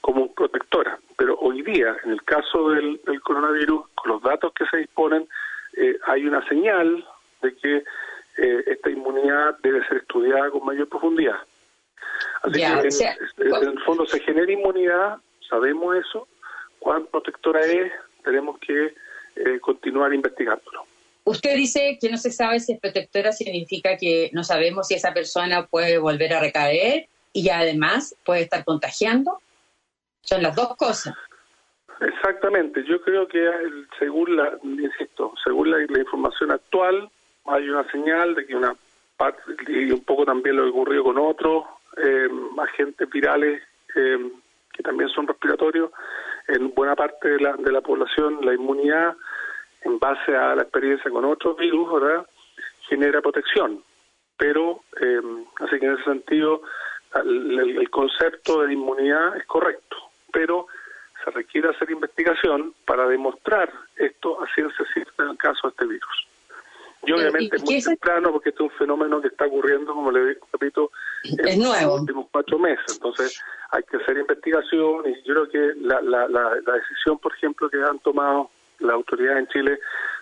como 0.00 0.32
protectora. 0.32 0.98
Pero 1.16 1.38
hoy 1.38 1.62
día, 1.62 1.96
en 2.04 2.12
el 2.12 2.22
caso 2.24 2.70
del, 2.70 3.00
coronavirus, 3.22 3.88
con 3.94 4.12
los 4.12 4.22
datos 4.22 4.52
que 4.54 4.66
se 4.66 4.78
disponen, 4.78 5.26
eh, 5.76 5.96
hay 6.06 6.26
una 6.26 6.46
señal 6.48 7.04
de 7.42 7.54
que 7.56 7.76
eh, 8.38 8.64
esta 8.66 8.90
inmunidad 8.90 9.58
debe 9.62 9.86
ser 9.86 9.98
estudiada 9.98 10.50
con 10.50 10.64
mayor 10.64 10.88
profundidad. 10.88 11.38
Así 12.42 12.60
que 12.60 12.66
en, 12.66 13.54
en, 13.54 13.68
el 13.70 13.80
fondo 13.84 14.04
se 14.06 14.20
genera 14.20 14.50
inmunidad, 14.50 15.18
sabemos 15.48 15.96
eso, 15.96 16.28
cuán 16.78 17.06
protectora 17.06 17.60
es, 17.60 17.92
tenemos 18.24 18.58
que 18.58 18.94
eh, 19.36 19.60
continuar 19.60 20.12
investigándolo. 20.12 20.84
Usted 21.24 21.54
dice 21.54 21.98
que 22.00 22.10
no 22.10 22.16
se 22.16 22.30
sabe 22.30 22.58
si 22.58 22.72
es 22.72 22.80
protectora, 22.80 23.32
significa 23.32 23.96
que 23.96 24.30
no 24.32 24.42
sabemos 24.42 24.88
si 24.88 24.94
esa 24.94 25.14
persona 25.14 25.66
puede 25.66 25.98
volver 25.98 26.34
a 26.34 26.40
recaer 26.40 27.06
y 27.32 27.48
además 27.48 28.16
puede 28.24 28.42
estar 28.42 28.64
contagiando. 28.64 29.38
Son 30.22 30.42
las 30.42 30.56
dos 30.56 30.76
cosas. 30.76 31.14
Exactamente, 32.00 32.82
yo 32.84 33.00
creo 33.02 33.28
que 33.28 33.48
según 33.98 34.36
la, 34.36 34.58
insisto, 34.64 35.34
según 35.44 35.70
la, 35.70 35.82
información 35.82 36.50
actual, 36.50 37.08
hay 37.46 37.68
una 37.68 37.88
señal 37.92 38.34
de 38.34 38.44
que 38.44 38.56
una 38.56 38.74
parte, 39.16 39.40
y 39.68 39.92
un 39.92 40.02
poco 40.04 40.24
también 40.24 40.56
lo 40.56 40.64
que 40.64 40.70
ocurrió 40.70 41.04
con 41.04 41.18
otros 41.18 41.64
eh, 42.02 42.28
agentes 42.58 43.08
virales 43.08 43.62
eh, 43.94 44.32
que 44.72 44.82
también 44.82 45.10
son 45.10 45.28
respiratorios, 45.28 45.92
en 46.48 46.74
buena 46.74 46.96
parte 46.96 47.28
de 47.28 47.40
la, 47.40 47.52
de 47.56 47.70
la 47.70 47.82
población 47.82 48.44
la 48.44 48.54
inmunidad, 48.54 49.14
en 49.84 49.98
base 49.98 50.36
a 50.36 50.54
la 50.54 50.62
experiencia 50.62 51.10
con 51.10 51.24
otros 51.24 51.56
virus, 51.56 51.92
¿verdad? 51.92 52.26
genera 52.88 53.20
protección. 53.20 53.82
Pero, 54.36 54.80
eh, 55.00 55.20
así 55.60 55.78
que 55.78 55.86
en 55.86 55.94
ese 55.94 56.04
sentido, 56.04 56.62
el, 57.14 57.88
concepto 57.90 58.62
de 58.62 58.72
inmunidad 58.72 59.36
es 59.36 59.46
correcto, 59.46 59.96
pero 60.32 60.66
se 61.24 61.30
requiere 61.30 61.68
hacer 61.68 61.90
investigación 61.90 62.74
para 62.84 63.06
demostrar 63.06 63.72
esto 63.96 64.42
a 64.42 64.46
ciencia 64.54 64.84
cierta 64.92 65.22
en 65.24 65.30
el 65.30 65.36
caso 65.36 65.68
de 65.68 65.70
este 65.70 65.86
virus. 65.86 66.26
Y 67.04 67.12
obviamente 67.12 67.56
es 67.56 67.64
muy 67.64 67.82
temprano 67.82 68.32
porque 68.32 68.50
este 68.50 68.64
es 68.64 68.70
un 68.70 68.78
fenómeno 68.78 69.20
que 69.20 69.28
está 69.28 69.46
ocurriendo, 69.46 69.92
como 69.92 70.10
le 70.10 70.38
repito, 70.52 70.90
en 71.24 71.62
los 71.62 72.00
últimos 72.00 72.26
cuatro 72.30 72.58
meses. 72.58 72.84
Entonces 72.94 73.40
hay 73.70 73.82
que 73.84 73.96
hacer 73.96 74.18
investigación 74.18 75.02
y 75.06 75.14
yo 75.26 75.34
creo 75.34 75.48
que 75.48 75.80
la, 75.80 76.00
la, 76.00 76.28
la, 76.28 76.54
decisión, 76.54 77.18
por 77.18 77.34
ejemplo, 77.34 77.68
que 77.68 77.82
han 77.82 77.98
tomado 77.98 78.50
la 78.82 78.94
autoridad 78.94 79.38
en 79.38 79.46
Chile 79.48 79.78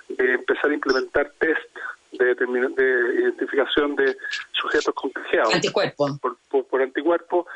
de 0.09 0.35
empezar 0.35 0.71
a 0.71 0.75
implementar 0.75 1.31
test 1.39 1.77
de, 2.13 2.35
de 2.35 3.21
identificación 3.21 3.97
de 3.97 4.17
sujetos 4.53 4.95
contagiados 4.95 5.55
anticuerpos. 5.55 6.19
Por, 6.21 6.65
por, 6.65 6.83
anticuerpos 6.83 7.47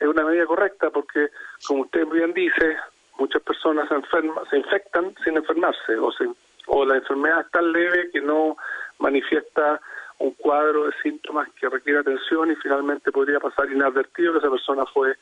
es 0.00 0.06
una 0.06 0.24
medida 0.24 0.46
correcta 0.46 0.90
porque, 0.90 1.28
como 1.66 1.82
usted 1.82 2.06
bien 2.06 2.32
dice, 2.32 2.76
muchas 3.18 3.42
personas 3.42 3.88
se, 3.88 3.94
enferman, 3.94 4.44
se 4.50 4.58
infectan 4.58 5.14
sin 5.24 5.36
enfermarse 5.36 5.96
o 5.96 6.12
se 6.12 6.28
o 6.66 6.84
la 6.84 6.96
enfermedad 6.96 7.40
es 7.40 7.50
tan 7.50 7.72
leve 7.72 8.10
que 8.10 8.22
no 8.22 8.56
manifiesta 8.98 9.80
un 10.18 10.30
cuadro 10.32 10.86
de 10.86 10.92
síntomas 11.02 11.48
que 11.60 11.68
requiere 11.68 11.98
atención 11.98 12.50
y 12.50 12.56
finalmente 12.56 13.12
podría 13.12 13.38
pasar 13.38 13.70
inadvertido 13.70 14.32
que 14.32 14.38
esa 14.38 14.50
persona 14.50 14.86
fue 14.86 15.10
eh, 15.10 15.14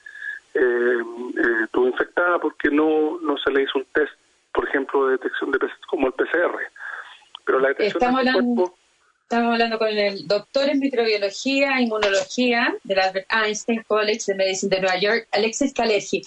eh, 0.54 1.64
estuvo 1.64 1.86
infectada 1.88 2.38
porque 2.38 2.70
no 2.70 3.18
no 3.22 3.36
se 3.38 3.50
le 3.50 3.62
hizo 3.62 3.78
un 3.78 3.86
test, 3.86 4.12
por 4.52 4.68
ejemplo, 4.68 5.06
de 5.06 5.12
detección 5.12 5.50
de 5.50 5.58
como 5.88 6.06
el 6.08 6.12
PCR. 6.12 6.58
Pero 7.44 7.60
la 7.60 7.68
detección 7.68 8.02
estamos 8.02 8.18
hablando, 8.20 8.74
Estamos 9.32 9.52
hablando 9.54 9.78
con 9.78 9.88
el 9.88 10.28
doctor 10.28 10.68
en 10.68 10.78
microbiología 10.78 11.78
e 11.78 11.82
inmunología 11.84 12.76
del 12.84 12.98
Albert 13.00 13.26
Einstein 13.32 13.82
College 13.84 14.20
de 14.26 14.34
Medicina 14.34 14.76
de 14.76 14.82
Nueva 14.82 14.98
York, 14.98 15.28
Alexis 15.32 15.72
Kalergi. 15.72 16.20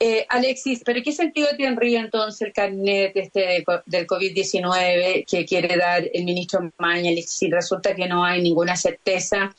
Eh, 0.00 0.26
Alexis, 0.28 0.82
¿pero 0.84 1.00
qué 1.04 1.12
sentido 1.12 1.46
tendría 1.56 2.00
entonces 2.00 2.42
el 2.42 2.52
carnet 2.52 3.12
este 3.14 3.64
del 3.86 4.06
COVID-19 4.08 5.24
que 5.24 5.44
quiere 5.44 5.76
dar 5.76 6.02
el 6.12 6.24
ministro 6.24 6.68
Mañalich 6.78 7.28
si 7.28 7.48
resulta 7.48 7.94
que 7.94 8.08
no 8.08 8.24
hay 8.24 8.42
ninguna 8.42 8.74
certeza? 8.74 9.54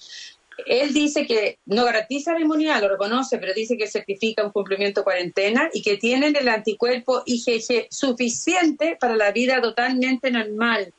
Él 0.66 0.94
dice 0.94 1.26
que 1.26 1.60
no 1.66 1.86
garantiza 1.86 2.34
la 2.34 2.42
inmunidad, 2.42 2.82
lo 2.82 2.90
reconoce, 2.90 3.38
pero 3.38 3.54
dice 3.54 3.78
que 3.78 3.88
certifica 3.88 4.44
un 4.44 4.52
cumplimiento 4.52 5.02
de 5.02 5.04
cuarentena 5.06 5.70
y 5.74 5.82
que 5.82 5.98
tienen 5.98 6.36
el 6.36 6.48
anticuerpo 6.48 7.24
IgG 7.26 7.88
suficiente 7.90 8.98
para 9.00 9.16
la 9.16 9.32
vida 9.32 9.62
totalmente 9.62 10.32
normal. 10.32 10.94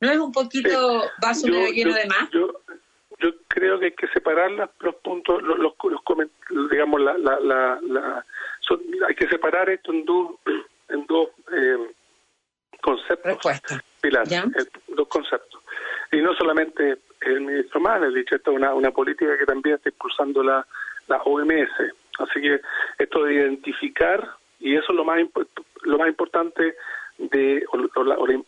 ¿No 0.00 0.10
es 0.10 0.18
un 0.18 0.32
poquito 0.32 1.02
vaso 1.20 1.48
lleno 1.48 1.94
de 1.94 2.06
más? 2.06 2.30
Yo, 2.30 2.48
creo 3.48 3.80
que 3.80 3.86
hay 3.86 3.92
que 3.92 4.06
separar 4.08 4.50
los 4.52 4.94
puntos, 4.96 5.42
los, 5.42 5.58
los, 5.58 5.72
digamos, 6.70 7.00
la, 7.00 7.18
la, 7.18 7.80
la 7.82 8.24
hay 9.08 9.14
que 9.14 9.28
separar 9.28 9.68
esto 9.70 9.92
en 9.92 10.04
dos, 10.04 10.36
en 10.88 11.06
dos 11.06 11.28
eh, 11.52 11.94
conceptos. 12.80 13.60
Pilar, 14.00 14.26
eh, 14.32 14.64
dos 14.88 15.08
conceptos. 15.08 15.60
Y 16.12 16.18
no 16.18 16.34
solamente 16.34 16.98
el 17.20 17.40
ministro 17.40 17.80
dicho 18.14 18.36
esta 18.36 18.50
es 18.50 18.56
una, 18.56 18.74
una 18.74 18.90
política 18.90 19.36
que 19.38 19.46
también 19.46 19.76
está 19.76 19.88
impulsando 19.88 20.42
la, 20.42 20.66
la 21.08 21.22
OMS. 21.22 21.70
Así 22.18 22.40
que 22.40 22.60
esto 22.98 23.24
de 23.24 23.34
identificar, 23.34 24.28
y 24.60 24.74
eso 24.74 24.86
es 24.90 24.96
lo 24.96 25.04
más, 25.04 25.20
lo 25.82 25.98
más 25.98 26.08
importante 26.08 26.74
de 27.18 27.64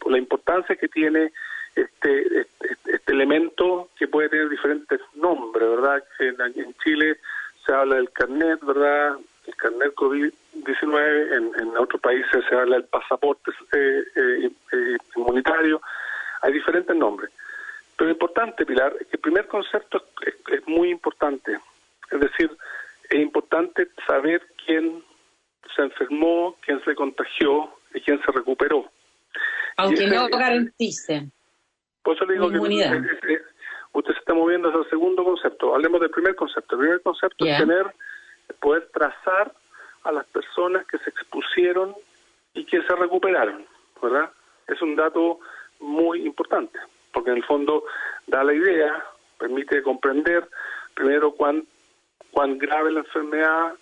la, 0.07 0.19
importancia 0.19 0.77
que 0.77 0.89
tiene 0.89 1.33
este, 1.75 2.41
este, 2.41 2.77
este, 2.87 3.13
elemento 3.13 3.91
que 3.97 4.09
puede 4.09 4.29
tener 4.29 4.49
diferentes 4.49 5.01
nombres, 5.15 5.69
¿verdad? 5.69 6.05
En, 6.19 6.41
en 6.41 6.75
Chile 6.83 7.17
se 7.65 7.73
habla 7.73 7.97
del 7.97 8.11
carnet, 8.11 8.61
¿verdad? 8.65 9.19
el 9.47 9.57
carnet 9.57 9.95
COVID-19, 9.95 11.37
en, 11.37 11.61
en, 11.61 11.77
otros 11.77 12.01
países 12.01 12.45
se 12.49 12.55
habla 12.55 12.77
del 12.77 12.85
pasaporte 12.85 13.51
eh, 13.73 14.05
eh, 14.73 14.97
inmunitario, 15.17 15.81
hay 16.43 16.53
diferentes 16.53 16.95
nombres. 16.95 17.31
Pero 17.97 18.09
lo 18.09 18.13
importante, 18.13 18.65
Pilar, 18.65 18.95
es 18.99 19.07
que 19.09 19.17
el 19.17 19.21
primer 19.21 19.47
concepto 19.47 20.03
es, 20.23 20.67
muy 20.67 20.91
importante. 20.91 21.59
Es 22.11 22.21
decir, 22.21 22.51
es 23.09 23.21
importante 23.21 23.89
saber 24.07 24.43
quién 24.65 25.03
se 25.75 25.83
enfermó, 25.83 26.57
quién 26.63 26.83
se 26.85 26.95
contagió 26.95 27.71
y 27.93 28.01
quién 28.01 28.21
se 28.23 28.33
recuperó. 28.33 28.91
Aunque 29.77 30.00
no 30.11 30.29
garantice. 30.29 31.29
Por 32.03 32.17
eso 32.17 32.25
le 32.25 32.35
digo 32.35 32.51
que 32.51 32.59
usted 33.93 34.13
se 34.13 34.19
está 34.19 34.35
moviendo 34.35 34.69
hacia 34.69 34.81
el 34.81 34.91
segundo 34.91 35.25
concepto. 35.25 35.75
Hablemos 35.75 36.01
del 36.01 36.11
primer 36.11 36.35
concepto. 36.35 36.77
El 36.77 36.81
primer 36.81 37.03
concepto 37.03 37.45
es 37.45 37.59
tener 37.59 37.87
poder 38.59 38.89
trazar 38.93 39.53
a 40.05 40.13
las 40.13 40.27
personas 40.27 40.87
que 40.87 40.99
se 40.99 41.11
expusieron 41.11 41.95
y 42.55 42.65
que 42.65 42.83
se 42.83 42.97
recuperaron, 42.97 43.65
¿verdad? 44.03 44.31
Es 44.67 44.81
un 44.83 44.97
dato 44.97 45.41
muy 45.79 46.27
importante, 46.27 46.79
porque 47.13 47.31
en 47.31 47.37
el 47.37 47.45
fondo 47.45 47.85
da 48.27 48.43
la 48.45 48.55
idea, 48.55 49.05
permite 49.39 49.83
comprender 49.83 50.49
primero 50.95 51.33
cuán, 51.33 51.65
cuán 52.31 52.59
grave 52.59 52.93
la 52.93 53.01
enfermedad, 53.01 53.75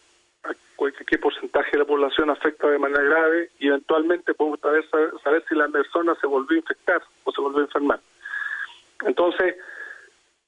qué 1.07 1.19
porcentaje 1.19 1.73
de 1.73 1.79
la 1.79 1.85
población 1.85 2.31
afecta 2.31 2.69
de 2.69 2.79
manera 2.79 3.03
grave 3.03 3.51
y 3.59 3.69
eventualmente 3.69 4.35
podemos 4.35 4.61
saber, 4.61 4.85
saber 5.23 5.45
si 5.49 5.55
la 5.55 5.69
persona 5.69 6.15
se 6.21 6.27
volvió 6.27 6.57
a 6.57 6.61
infectar 6.61 7.03
o 7.25 7.33
se 7.33 7.41
volvió 7.41 7.61
a 7.61 7.65
enfermar. 7.65 8.01
Entonces, 9.05 9.57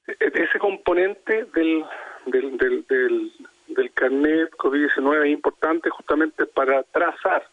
e-, 0.07 0.31
ese 0.33 0.59
componente 0.59 1.45
del, 1.53 1.85
del, 2.25 2.57
del, 2.57 3.31
del 3.67 3.91
carnet 3.93 4.51
COVID-19 4.51 5.25
es 5.25 5.33
importante 5.33 5.89
justamente 5.89 6.45
para 6.45 6.83
trazar 6.83 7.45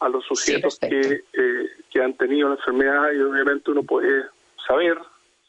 a 0.00 0.08
los 0.08 0.24
sujetos 0.26 0.78
que, 0.78 1.22
eh, 1.32 1.70
que 1.90 2.02
han 2.02 2.14
tenido 2.14 2.48
la 2.48 2.56
enfermedad 2.56 3.12
y 3.12 3.20
obviamente 3.20 3.70
uno 3.70 3.82
puede 3.82 4.24
saber 4.66 4.98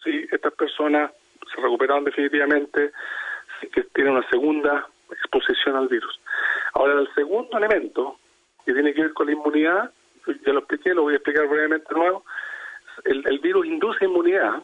si 0.04 0.26
estas 0.32 0.54
personas 0.54 1.12
se 1.54 1.62
recuperaron 1.62 2.06
definitivamente, 2.06 2.92
si 3.60 3.68
que 3.68 3.84
tienen 3.84 4.14
una 4.14 4.30
segunda 4.30 4.88
exposición 5.12 5.76
al 5.76 5.88
virus. 5.88 6.20
Ahora, 6.74 7.00
el 7.00 7.14
segundo 7.14 7.58
elemento 7.58 8.18
que 8.66 8.74
tiene 8.74 8.94
que 8.94 9.02
ver 9.02 9.14
con 9.14 9.28
la 9.28 9.34
inmunidad, 9.34 9.92
ya 10.46 10.54
lo 10.54 10.60
expliqué, 10.60 10.94
lo 10.94 11.04
voy 11.04 11.14
a 11.14 11.18
explicar 11.18 11.48
brevemente 11.48 11.88
de 11.90 12.00
nuevo, 12.00 12.24
el, 13.06 13.26
el 13.28 13.40
virus 13.40 13.66
induce 13.66 14.06
inmunidad, 14.06 14.62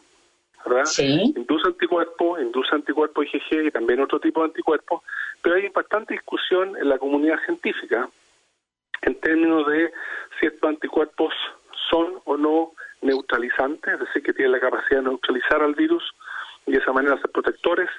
¿verdad? 0.64 0.84
Induce 0.98 1.68
anticuerpos, 1.68 2.40
induce 2.40 2.74
anticuerpos 2.74 3.26
IgG 3.26 3.66
y 3.66 3.70
también 3.70 4.00
otro 4.00 4.18
tipo 4.18 4.40
de 4.40 4.46
anticuerpos, 4.46 5.02
pero 5.42 5.56
hay 5.56 5.68
bastante 5.68 6.14
discusión 6.14 6.76
en 6.76 6.88
la 6.88 6.98
comunidad 6.98 7.38
científica 7.44 8.08
en 9.02 9.14
términos 9.20 9.66
de 9.66 9.92
si 10.38 10.46
estos 10.46 10.68
anticuerpos 10.68 11.34
son 11.90 12.20
o 12.24 12.36
no 12.36 12.72
neutralizantes, 13.02 13.94
es 13.94 14.00
decir, 14.00 14.22
que 14.22 14.32
tienen 14.32 14.52
la 14.52 14.60
capacidad 14.60 15.00
de 15.02 15.08
neutralizar 15.08 15.62
al 15.62 15.74
virus 15.74 16.02
y 16.66 16.72
de 16.72 16.78
esa 16.78 16.92
manera 16.92 17.20
ser 17.20 17.30
protectores, 17.30 17.90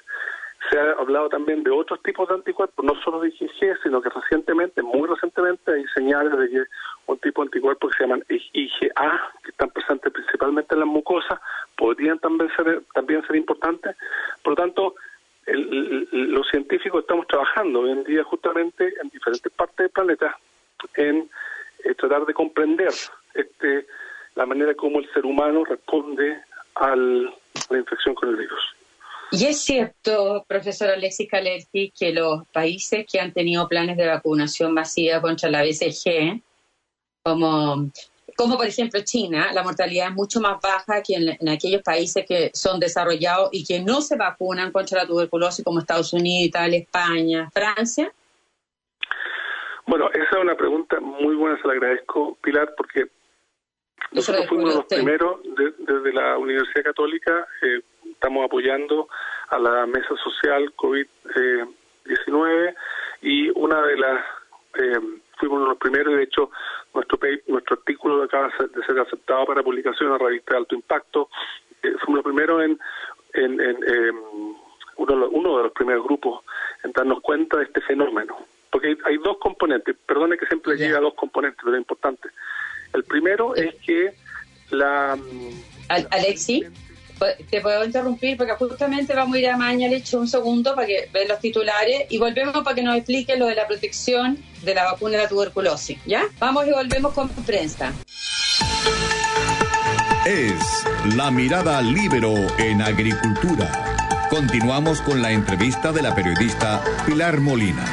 se 0.69 0.79
ha 0.79 0.91
hablado 0.93 1.29
también 1.29 1.63
de 1.63 1.71
otros 1.71 2.01
tipos 2.03 2.27
de 2.27 2.35
anticuerpos, 2.35 2.83
no 2.83 2.95
solo 3.01 3.21
de 3.21 3.29
IgG, 3.29 3.77
sino 3.83 4.01
que 4.01 4.09
recientemente, 4.09 4.81
muy 4.81 5.07
recientemente, 5.07 5.73
hay 5.73 5.85
señales 5.95 6.37
de 6.37 6.49
que 6.49 6.63
un 7.07 7.17
tipo 7.19 7.41
de 7.41 7.47
anticuerpos 7.47 7.91
que 7.91 7.97
se 7.97 8.03
llaman 8.03 8.23
IgA, 8.29 9.31
que 9.43 9.51
están 9.51 9.69
presentes 9.69 10.11
principalmente 10.11 10.73
en 10.73 10.79
las 10.79 10.89
mucosas, 10.89 11.39
podrían 11.77 12.19
también 12.19 12.49
ser, 12.55 12.81
también 12.93 13.25
ser 13.27 13.35
importantes. 13.35 13.95
Por 14.43 14.51
lo 14.51 14.55
tanto, 14.55 14.95
los 15.47 16.47
científicos 16.49 17.01
estamos 17.01 17.27
trabajando 17.27 17.81
hoy 17.81 17.91
en 17.91 18.03
día 18.03 18.23
justamente 18.23 18.93
en 19.01 19.09
diferentes 19.09 19.51
partes 19.51 19.77
del 19.77 19.89
planeta 19.89 20.37
en 20.95 21.29
eh, 21.83 21.93
tratar 21.95 22.25
de 22.25 22.33
comprender 22.33 22.91
este, 23.33 23.85
la 24.35 24.45
manera 24.45 24.73
como 24.73 24.99
el 24.99 25.11
ser 25.13 25.25
humano 25.25 25.63
responde 25.63 26.41
a 26.75 26.95
la 26.95 27.77
infección 27.77 28.15
con 28.15 28.29
el 28.29 28.35
virus. 28.37 28.75
Y 29.31 29.45
es 29.45 29.61
cierto, 29.63 30.45
profesor 30.47 30.89
Alexis 30.89 31.29
Kalerki, 31.29 31.91
que 31.91 32.13
los 32.13 32.47
países 32.49 33.05
que 33.11 33.19
han 33.19 33.33
tenido 33.33 33.67
planes 33.67 33.97
de 33.97 34.07
vacunación 34.07 34.73
masiva 34.73 35.21
contra 35.21 35.49
la 35.49 35.63
BCG, 35.63 36.41
como, 37.23 37.89
como 38.37 38.55
por 38.55 38.67
ejemplo 38.67 39.01
China, 39.03 39.51
la 39.51 39.63
mortalidad 39.63 40.09
es 40.09 40.13
mucho 40.13 40.39
más 40.39 40.61
baja 40.61 41.01
que 41.01 41.15
en, 41.15 41.49
aquellos 41.49 41.81
países 41.81 42.25
que 42.27 42.51
son 42.53 42.79
desarrollados 42.79 43.49
y 43.51 43.65
que 43.65 43.79
no 43.79 44.01
se 44.01 44.15
vacunan 44.15 44.71
contra 44.71 45.01
la 45.01 45.07
tuberculosis, 45.07 45.65
como 45.65 45.79
Estados 45.79 46.13
Unidos, 46.13 46.47
Italia, 46.47 46.79
España, 46.79 47.49
Francia. 47.51 48.11
Bueno, 49.87 50.09
esa 50.11 50.37
es 50.37 50.41
una 50.41 50.55
pregunta 50.55 50.99
muy 50.99 51.35
buena, 51.35 51.59
se 51.61 51.67
la 51.67 51.73
agradezco, 51.73 52.37
Pilar, 52.41 52.73
porque 52.77 53.05
nosotros 54.11 54.47
fuimos 54.47 54.75
los 54.75 54.85
primeros 54.85 55.39
desde 55.79 56.13
la 56.13 56.37
Universidad 56.37 56.83
Católica. 56.85 57.47
Eh, 57.61 57.81
estamos 58.15 58.45
apoyando 58.45 59.07
a 59.49 59.59
la 59.59 59.85
mesa 59.85 60.15
social 60.23 60.73
COVID-19 60.75 62.75
y 63.21 63.49
una 63.51 63.81
de 63.83 63.97
las, 63.97 64.25
eh, 64.79 64.99
fuimos 65.37 65.67
los 65.67 65.77
primeros 65.77 66.13
y 66.13 66.17
de 66.17 66.23
hecho 66.23 66.49
nuestro, 66.93 67.19
nuestro 67.47 67.75
artículo 67.75 68.23
acaba 68.23 68.47
de 68.47 68.85
ser 68.85 68.99
aceptado 68.99 69.45
para 69.45 69.63
publicación 69.63 70.07
en 70.07 70.13
la 70.13 70.25
revista 70.25 70.53
de 70.53 70.59
alto 70.59 70.75
impacto. 70.75 71.29
Eh, 71.83 71.93
fuimos 72.03 72.23
los 72.23 72.25
primeros 72.25 72.63
en, 72.63 72.79
en, 73.33 73.61
em, 73.61 74.15
uno, 74.97 75.29
uno 75.29 75.57
de 75.57 75.63
los 75.63 75.71
primeros 75.73 76.05
grupos 76.05 76.43
en 76.83 76.91
darnos 76.91 77.21
cuenta 77.21 77.57
de 77.57 77.65
este 77.65 77.81
fenómeno. 77.81 78.37
Porque 78.71 78.97
hay, 79.05 79.17
dos 79.17 79.37
componentes, 79.37 79.95
perdone 80.05 80.37
que 80.37 80.45
siempre 80.47 80.75
llega 80.75 80.97
a 80.97 81.01
dos 81.01 81.13
componentes, 81.13 81.59
pero 81.63 81.75
es 81.75 81.81
importante. 81.81 82.29
El 82.93 83.03
primero 83.03 83.55
es 83.55 83.75
que 83.75 84.13
la... 84.71 85.17
Alexi, 85.87 86.65
te 87.55 87.61
puedo 87.61 87.85
interrumpir 87.85 88.35
porque 88.35 88.51
justamente 88.55 89.15
vamos 89.15 89.37
a 89.37 89.39
ir 89.39 89.47
a 89.47 89.55
Maña, 89.55 89.87
le 89.87 89.95
echo 89.95 90.19
un 90.19 90.27
segundo 90.27 90.75
para 90.75 90.85
que 90.87 91.07
vean 91.13 91.29
los 91.29 91.39
titulares 91.39 92.05
y 92.09 92.17
volvemos 92.17 92.53
para 92.65 92.75
que 92.75 92.83
nos 92.83 92.97
explique 92.97 93.37
lo 93.37 93.45
de 93.45 93.55
la 93.55 93.65
protección 93.65 94.37
de 94.63 94.75
la 94.75 94.83
vacuna 94.83 95.15
de 95.15 95.23
la 95.23 95.29
tuberculosis. 95.29 95.97
¿Ya? 96.05 96.23
Vamos 96.37 96.67
y 96.67 96.71
volvemos 96.71 97.13
con 97.13 97.29
prensa. 97.29 97.93
Es 100.25 100.83
la 101.15 101.31
mirada 101.31 101.81
libero 101.81 102.33
en 102.57 102.81
agricultura. 102.81 103.71
Continuamos 104.29 104.99
con 104.99 105.21
la 105.21 105.31
entrevista 105.31 105.93
de 105.93 106.01
la 106.01 106.13
periodista 106.13 106.83
Pilar 107.05 107.39
Molina. 107.39 107.85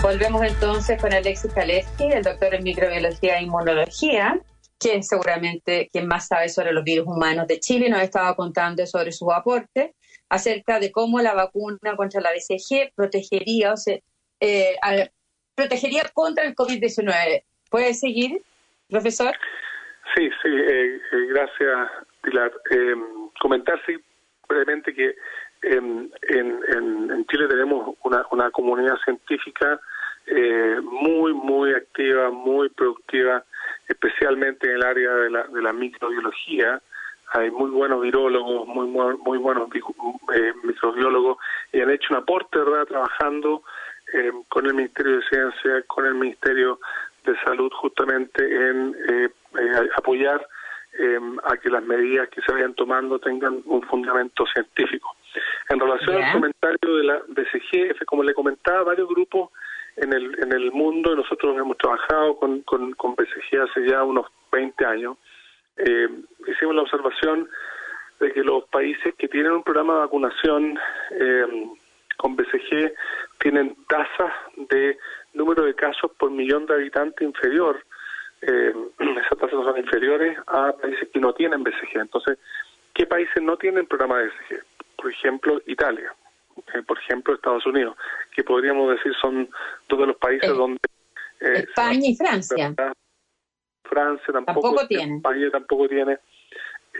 Volvemos 0.00 0.42
entonces 0.42 0.98
con 0.98 1.12
Alexis 1.12 1.52
Kaleski, 1.52 2.04
el 2.04 2.22
doctor 2.22 2.54
en 2.54 2.62
microbiología 2.62 3.38
e 3.38 3.42
inmunología, 3.42 4.40
quien 4.78 5.02
seguramente 5.02 5.88
quien 5.92 6.06
más 6.06 6.28
sabe 6.28 6.48
sobre 6.48 6.72
los 6.72 6.84
virus 6.84 7.06
humanos 7.06 7.46
de 7.46 7.60
Chile, 7.60 7.88
nos 7.88 8.02
estaba 8.02 8.34
contando 8.34 8.86
sobre 8.86 9.12
su 9.12 9.30
aporte 9.32 9.94
acerca 10.28 10.78
de 10.78 10.92
cómo 10.92 11.20
la 11.20 11.34
vacuna 11.34 11.96
contra 11.96 12.20
la 12.20 12.30
BCG 12.30 12.92
protegería, 12.94 13.72
o 13.72 13.76
sea, 13.76 13.98
eh, 14.40 14.76
protegería 15.54 16.02
contra 16.12 16.44
el 16.44 16.54
COVID-19. 16.54 17.42
¿Puede 17.70 17.94
seguir, 17.94 18.40
profesor? 18.88 19.34
Sí, 20.14 20.28
sí, 20.42 20.48
eh, 20.48 20.96
eh, 20.96 21.26
gracias, 21.30 21.90
Pilar. 22.22 22.52
comentar, 23.40 23.80
sí, 23.86 23.96
brevemente 24.48 24.94
que 24.94 25.14
en, 25.62 26.10
en, 26.28 27.26
Chile 27.26 27.48
tenemos 27.48 27.96
una, 28.04 28.24
una 28.30 28.50
comunidad 28.50 28.96
científica 29.04 29.80
muy, 30.82 31.32
muy 31.32 31.72
activa, 31.74 32.30
muy 32.30 32.68
productiva, 32.68 33.44
especialmente 33.88 34.68
en 34.68 34.76
el 34.76 34.84
área 34.84 35.14
de 35.14 35.30
la, 35.30 35.42
de 35.44 35.62
la 35.62 35.72
microbiología. 35.72 36.80
Hay 37.32 37.50
muy 37.50 37.70
buenos 37.70 38.00
virólogos, 38.02 38.66
muy, 38.66 38.86
muy 38.86 39.38
buenos 39.38 39.68
eh, 39.74 40.52
microbiólogos 40.62 41.38
y 41.72 41.80
han 41.80 41.90
hecho 41.90 42.14
un 42.14 42.20
aporte, 42.20 42.58
¿verdad?, 42.58 42.86
trabajando 42.86 43.62
eh, 44.14 44.32
con 44.48 44.66
el 44.66 44.74
Ministerio 44.74 45.16
de 45.16 45.22
Ciencia, 45.28 45.82
con 45.86 46.06
el 46.06 46.14
Ministerio 46.14 46.80
de 47.24 47.36
Salud, 47.40 47.70
justamente 47.72 48.42
en 48.42 48.96
eh, 49.08 49.28
apoyar 49.96 50.46
a 51.44 51.56
que 51.56 51.70
las 51.70 51.84
medidas 51.84 52.28
que 52.28 52.40
se 52.40 52.50
vayan 52.50 52.74
tomando 52.74 53.20
tengan 53.20 53.62
un 53.66 53.82
fundamento 53.82 54.44
científico. 54.46 55.14
En 55.68 55.78
relación 55.78 56.20
al 56.20 56.32
comentario 56.32 56.96
de 56.96 57.04
la 57.04 57.22
BCG, 57.28 58.04
como 58.04 58.24
le 58.24 58.34
comentaba, 58.34 58.82
varios 58.82 59.08
grupos 59.08 59.50
en 60.00 60.12
el, 60.12 60.38
en 60.42 60.52
el 60.52 60.72
mundo, 60.72 61.14
nosotros 61.14 61.56
hemos 61.56 61.76
trabajado 61.76 62.36
con, 62.36 62.62
con, 62.62 62.92
con 62.92 63.14
hace 63.18 63.88
ya 63.88 64.02
unos 64.04 64.26
20 64.52 64.84
años, 64.84 65.16
eh, 65.76 66.08
hicimos 66.46 66.74
la 66.74 66.82
observación 66.82 67.48
de 68.20 68.32
que 68.32 68.42
los 68.42 68.64
países 68.64 69.14
que 69.16 69.28
tienen 69.28 69.52
un 69.52 69.62
programa 69.62 69.94
de 69.94 70.00
vacunación 70.00 70.78
eh, 71.12 71.68
con 72.16 72.34
BCG 72.34 72.92
tienen 73.38 73.76
tasas 73.88 74.32
de 74.56 74.98
número 75.34 75.64
de 75.64 75.74
casos 75.74 76.10
por 76.18 76.30
millón 76.30 76.66
de 76.66 76.74
habitantes 76.74 77.26
inferior. 77.26 77.80
Eh, 78.42 78.74
esas 78.98 79.38
tasas 79.38 79.64
son 79.64 79.78
inferiores 79.78 80.36
a 80.48 80.72
países 80.72 81.08
que 81.12 81.20
no 81.20 81.32
tienen 81.32 81.62
BCG. 81.62 82.00
Entonces, 82.00 82.38
¿qué 82.92 83.06
países 83.06 83.40
no 83.42 83.56
tienen 83.56 83.86
programa 83.86 84.18
de 84.18 84.26
BCG? 84.26 84.64
Por 84.96 85.12
ejemplo, 85.12 85.60
Italia. 85.66 86.12
Eh, 86.74 86.82
por 86.82 86.98
ejemplo, 86.98 87.34
Estados 87.34 87.66
Unidos, 87.66 87.96
que 88.34 88.44
podríamos 88.44 88.90
decir 88.90 89.12
son 89.20 89.48
todos 89.86 90.06
los 90.06 90.16
países 90.16 90.50
donde... 90.50 90.78
Eh, 91.40 91.64
España 91.68 92.08
y 92.08 92.16
Francia. 92.16 92.74
Francia 93.84 94.32
tampoco, 94.32 94.86
tiene. 94.86 95.16
España 95.16 95.50
tampoco 95.50 95.88
tiene. 95.88 96.18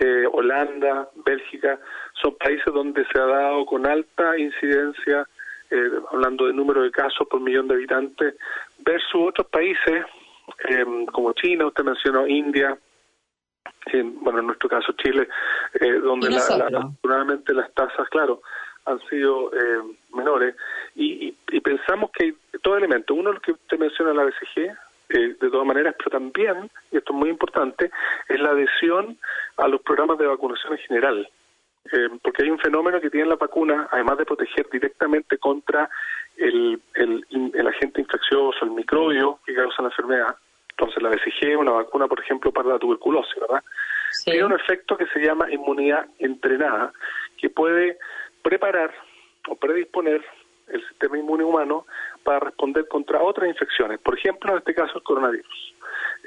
Eh, 0.01 0.25
Holanda, 0.31 1.09
Bélgica, 1.25 1.79
son 2.21 2.37
países 2.37 2.73
donde 2.73 3.05
se 3.12 3.18
ha 3.18 3.27
dado 3.27 3.66
con 3.66 3.87
alta 3.87 4.38
incidencia, 4.38 5.27
hablando 6.12 6.47
de 6.47 6.55
número 6.55 6.83
de 6.83 6.90
casos 6.90 7.27
por 7.29 7.40
millón 7.40 7.68
de 7.68 7.75
habitantes, 7.75 8.35
versus 8.79 9.29
otros 9.29 9.49
países 9.49 10.05
como 11.12 11.35
China, 11.35 11.66
usted 11.66 11.85
mencionó 11.85 12.27
India, 12.27 12.79
bueno, 13.92 14.38
en 14.38 14.47
nuestro 14.47 14.66
caso 14.66 14.92
Chile, 14.92 15.29
donde 16.03 16.31
la, 16.31 16.38
afortunadamente 16.38 17.53
las 17.53 17.71
tasas, 17.75 18.09
claro, 18.09 18.40
han 18.88 19.01
sido 19.09 19.53
eh, 19.53 19.83
menores 20.14 20.55
y, 20.94 21.33
pensamos 21.62 22.11
que 22.12 22.24
hay 22.24 22.35
dos 22.62 22.79
elementos. 22.79 23.16
Uno, 23.16 23.31
el 23.31 23.40
que 23.40 23.53
usted 23.53 23.79
menciona, 23.79 24.14
la 24.14 24.24
BCG, 24.24 24.59
eh, 25.11 25.37
de 25.40 25.51
todas 25.51 25.66
maneras, 25.66 25.94
pero 25.98 26.11
también, 26.11 26.70
y 26.90 26.96
esto 26.96 27.12
es 27.12 27.18
muy 27.18 27.29
importante, 27.29 27.90
es 28.29 28.40
la 28.40 28.51
adhesión 28.51 29.18
a 29.59 29.68
los 29.68 29.83
programas 29.83 30.18
de 30.18 30.27
vacunación 30.27 30.72
en 30.72 30.79
general. 30.79 31.29
Eh, 31.92 32.09
porque 32.22 32.42
hay 32.42 32.51
un 32.51 32.59
fenómeno 32.59 33.01
que 33.01 33.11
tiene 33.11 33.29
la 33.29 33.37
vacuna, 33.37 33.88
además 33.90 34.18
de 34.18 34.27
proteger 34.27 34.68
directamente 34.70 35.38
contra 35.38 35.88
el, 36.37 36.81
el, 36.94 37.66
agente 37.66 38.01
infeccioso, 38.01 38.64
el 38.64 38.70
microbio 38.70 39.40
que 39.44 39.55
causa 39.55 39.83
la 39.83 39.88
enfermedad. 39.88 40.37
Entonces, 40.70 41.03
la 41.03 41.11
BCG, 41.11 41.59
una 41.59 41.72
vacuna, 41.72 42.07
por 42.07 42.20
ejemplo, 42.20 42.53
para 42.53 42.68
la 42.68 42.79
tuberculosis, 42.79 43.35
¿verdad? 43.40 43.62
Tiene 44.24 44.44
un 44.44 44.53
efecto 44.53 44.96
que 44.96 45.07
se 45.07 45.20
llama 45.20 45.51
inmunidad 45.51 46.07
entrenada, 46.18 46.92
que 47.37 47.51
puede 47.51 47.98
preparar 48.49 48.91
o 49.47 49.57
predisponer 49.57 50.25
el 50.69 50.89
sistema 50.89 51.19
inmune 51.19 51.45
humano 51.45 51.85
para 52.25 52.41
responder 52.41 52.89
contra 52.89 53.23
otras 53.23 53.47
infecciones, 53.47 54.01
por 54.01 54.19
ejemplo, 54.19 54.53
en 54.53 54.59
este 54.59 54.75
caso 54.75 54.97
el 54.97 55.03
coronavirus. 55.03 55.75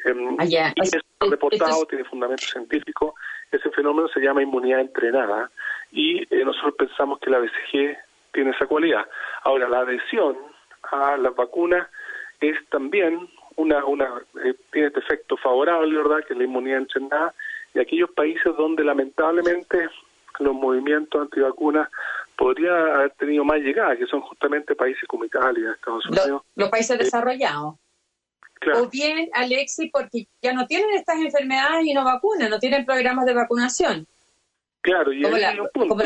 Eh, 0.05 0.13
y 0.47 0.55
es 0.55 0.91
reportado, 1.19 1.85
tiene 1.87 2.03
fundamento 2.03 2.45
científico, 2.45 3.15
ese 3.51 3.71
fenómeno 3.71 4.07
se 4.09 4.19
llama 4.19 4.43
inmunidad 4.43 4.81
entrenada 4.81 5.49
y 5.91 6.21
eh, 6.21 6.45
nosotros 6.45 6.75
pensamos 6.77 7.19
que 7.19 7.31
la 7.31 7.39
BCG 7.39 7.97
tiene 8.31 8.51
esa 8.51 8.67
cualidad. 8.67 9.07
Ahora, 9.41 9.67
la 9.67 9.79
adhesión 9.79 10.37
a 10.91 11.17
las 11.17 11.35
vacunas 11.35 11.87
es 12.39 12.55
también 12.69 13.27
una, 13.55 13.83
una 13.85 14.21
eh, 14.43 14.53
tiene 14.71 14.89
este 14.89 14.99
efecto 14.99 15.37
favorable, 15.37 15.97
¿verdad?, 15.97 16.23
que 16.25 16.33
es 16.33 16.37
la 16.37 16.45
inmunidad 16.45 16.77
entrenada, 16.77 17.33
y 17.73 17.79
aquellos 17.79 18.11
países 18.11 18.55
donde 18.57 18.83
lamentablemente 18.83 19.89
los 20.41 20.53
movimientos 20.53 21.21
antivacunas 21.21 21.89
podría 22.37 22.71
haber 22.71 23.11
tenido 23.11 23.43
más 23.43 23.59
llegada, 23.59 23.95
que 23.95 24.05
son 24.07 24.21
justamente 24.21 24.75
países 24.75 25.03
como 25.07 25.25
Italia, 25.25 25.71
Estados 25.75 26.05
Unidos. 26.07 26.43
Los, 26.55 26.69
países 26.69 26.97
desarrollados. 26.97 27.75
O 28.75 28.89
bien, 28.89 29.29
Alexi, 29.33 29.89
porque 29.89 30.27
ya 30.41 30.53
no 30.53 30.67
tienen 30.67 30.91
estas 30.95 31.17
enfermedades 31.17 31.85
y 31.85 31.93
no 31.93 32.03
vacunan, 32.03 32.49
no 32.49 32.59
tienen 32.59 32.85
programas 32.85 33.25
de 33.25 33.33
vacunación. 33.33 34.07
Claro, 34.81 35.13
y 35.13 35.21
como, 35.21 35.37
la, 35.37 35.55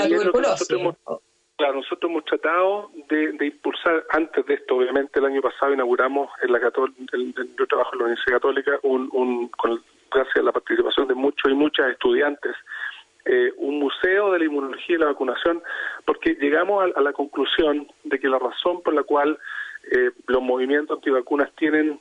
tuberculosis. 0.08 0.67
Claro, 1.58 1.76
nosotros 1.76 2.12
hemos 2.12 2.26
tratado 2.26 2.91
de, 3.08 3.45
impulsar, 3.45 4.04
antes 4.10 4.45
de 4.45 4.56
esto, 4.56 4.76
obviamente, 4.76 5.19
el 5.19 5.26
año 5.26 5.41
pasado 5.41 5.74
inauguramos 5.74 6.30
en 6.41 6.52
la 6.52 6.58
el, 6.58 7.34
yo 7.58 7.67
trabajo 7.67 7.91
en 7.93 8.00
la 8.00 8.06
Universidad 8.06 8.38
Católica, 8.38 8.71
un, 8.84 9.48
con, 9.50 9.82
gracias 10.12 10.36
a 10.36 10.41
la 10.41 10.52
participación 10.52 11.08
de 11.08 11.15
muchos 11.15 11.50
y 11.50 11.54
muchas 11.54 11.91
estudiantes, 11.91 12.54
eh, 13.25 13.51
un 13.57 13.79
museo 13.79 14.31
de 14.31 14.39
la 14.39 14.45
inmunología 14.45 14.95
y 14.95 14.99
la 14.99 15.07
vacunación, 15.07 15.61
porque 16.05 16.35
llegamos 16.35 16.91
a, 16.95 17.01
la 17.01 17.13
conclusión 17.13 17.88
de 18.03 18.19
que 18.19 18.29
la 18.29 18.39
razón 18.39 18.81
por 18.83 18.93
la 18.93 19.03
cual 19.03 19.38
eh, 19.91 20.11
los 20.27 20.41
movimientos 20.41 20.97
antivacunas 20.97 21.51
tienen, 21.55 21.99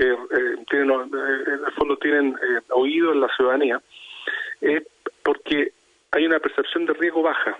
eh, 0.00 0.16
tienen 0.68 0.90
en 0.90 1.64
el 1.64 1.72
fondo 1.76 1.96
tienen 1.96 2.36
oído 2.70 3.12
en 3.12 3.20
la 3.20 3.28
ciudadanía, 3.34 3.80
es 4.60 4.82
porque 5.22 5.72
hay 6.12 6.26
una 6.26 6.38
percepción 6.38 6.86
de 6.86 6.94
riesgo 6.94 7.22
baja 7.22 7.58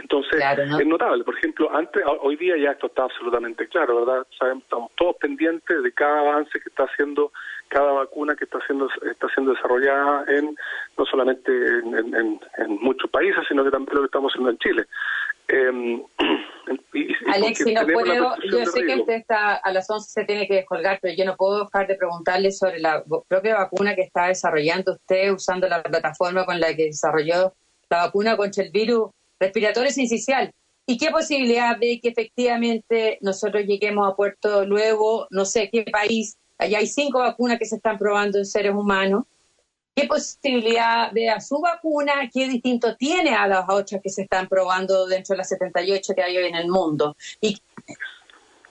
entonces, 0.00 0.42
es 0.80 0.86
notable. 0.86 1.24
Por 1.24 1.36
ejemplo, 1.36 1.70
antes, 1.74 2.02
hoy 2.22 2.36
día 2.36 2.56
ya 2.56 2.72
esto 2.72 2.86
está 2.86 3.04
absolutamente 3.04 3.68
claro, 3.68 4.04
¿verdad? 4.04 4.26
Sabemos, 4.38 4.64
estamos 4.64 4.90
todos 4.96 5.16
pendientes 5.16 5.82
de 5.82 5.92
cada 5.92 6.20
avance 6.20 6.52
que 6.52 6.68
está 6.68 6.84
haciendo, 6.84 7.32
cada 7.68 7.92
vacuna 7.92 8.34
que 8.34 8.44
está 8.44 8.58
siendo, 8.66 8.88
está 9.10 9.28
siendo 9.34 9.52
desarrollada 9.52 10.24
en, 10.28 10.56
no 10.96 11.04
solamente 11.04 11.50
en, 11.52 12.40
muchos 12.80 13.10
países, 13.10 13.44
sino 13.48 13.62
que 13.62 13.70
también 13.70 13.94
lo 13.94 14.00
que 14.02 14.06
estamos 14.06 14.32
haciendo 14.32 14.50
en 14.50 14.58
Chile. 14.58 14.86
Eh, 15.52 17.08
Alexi, 17.34 17.74
no 17.74 17.84
puedo, 17.84 18.36
yo 18.48 18.64
sé 18.66 18.86
que 18.86 18.94
usted 18.94 19.14
está 19.14 19.56
a 19.56 19.72
las 19.72 19.90
11 19.90 20.08
se 20.08 20.24
tiene 20.24 20.46
que 20.46 20.54
descolgar, 20.54 21.00
pero 21.02 21.12
yo 21.16 21.24
no 21.24 21.34
puedo 21.34 21.64
dejar 21.64 21.88
de 21.88 21.96
preguntarle 21.96 22.52
sobre 22.52 22.78
la 22.78 23.02
propia 23.26 23.56
vacuna 23.56 23.96
que 23.96 24.02
está 24.02 24.26
desarrollando 24.26 24.92
usted 24.92 25.32
usando 25.32 25.68
la 25.68 25.82
plataforma 25.82 26.46
con 26.46 26.60
la 26.60 26.76
que 26.76 26.84
desarrolló 26.84 27.52
la 27.88 28.04
vacuna 28.04 28.36
contra 28.36 28.62
el 28.62 28.70
virus 28.70 29.10
respiratorio 29.40 29.90
sincicial. 29.90 30.52
¿Y 30.86 30.98
qué 30.98 31.10
posibilidad 31.10 31.76
de 31.78 32.00
que 32.00 32.08
efectivamente 32.08 33.18
nosotros 33.20 33.64
lleguemos 33.64 34.08
a 34.08 34.14
Puerto 34.14 34.64
luego, 34.64 35.26
no 35.30 35.44
sé 35.44 35.70
qué 35.70 35.84
país, 35.84 36.36
allá 36.58 36.78
hay 36.78 36.86
cinco 36.86 37.20
vacunas 37.20 37.58
que 37.58 37.64
se 37.64 37.76
están 37.76 37.98
probando 37.98 38.38
en 38.38 38.44
seres 38.44 38.74
humanos? 38.74 39.24
¿Qué 39.94 40.06
posibilidad 40.06 41.10
de 41.10 41.30
a 41.30 41.40
su 41.40 41.60
vacuna, 41.60 42.30
qué 42.32 42.48
distinto 42.48 42.96
tiene 42.96 43.34
a 43.34 43.46
las 43.46 43.64
otras 43.68 44.00
que 44.02 44.10
se 44.10 44.22
están 44.22 44.48
probando 44.48 45.06
dentro 45.06 45.34
de 45.34 45.38
las 45.38 45.48
78 45.48 46.14
que 46.14 46.22
hay 46.22 46.36
hoy 46.36 46.46
en 46.46 46.54
el 46.54 46.68
mundo? 46.68 47.16
¿Y 47.40 47.60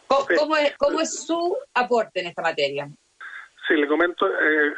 cómo, 0.07 0.55
es, 0.57 0.75
cómo 0.77 1.01
es 1.01 1.25
su 1.25 1.57
aporte 1.73 2.21
en 2.21 2.27
esta 2.27 2.41
materia? 2.41 2.89
Sí, 3.69 3.75
le 3.75 3.87
comento 3.87 4.27
eh, 4.27 4.73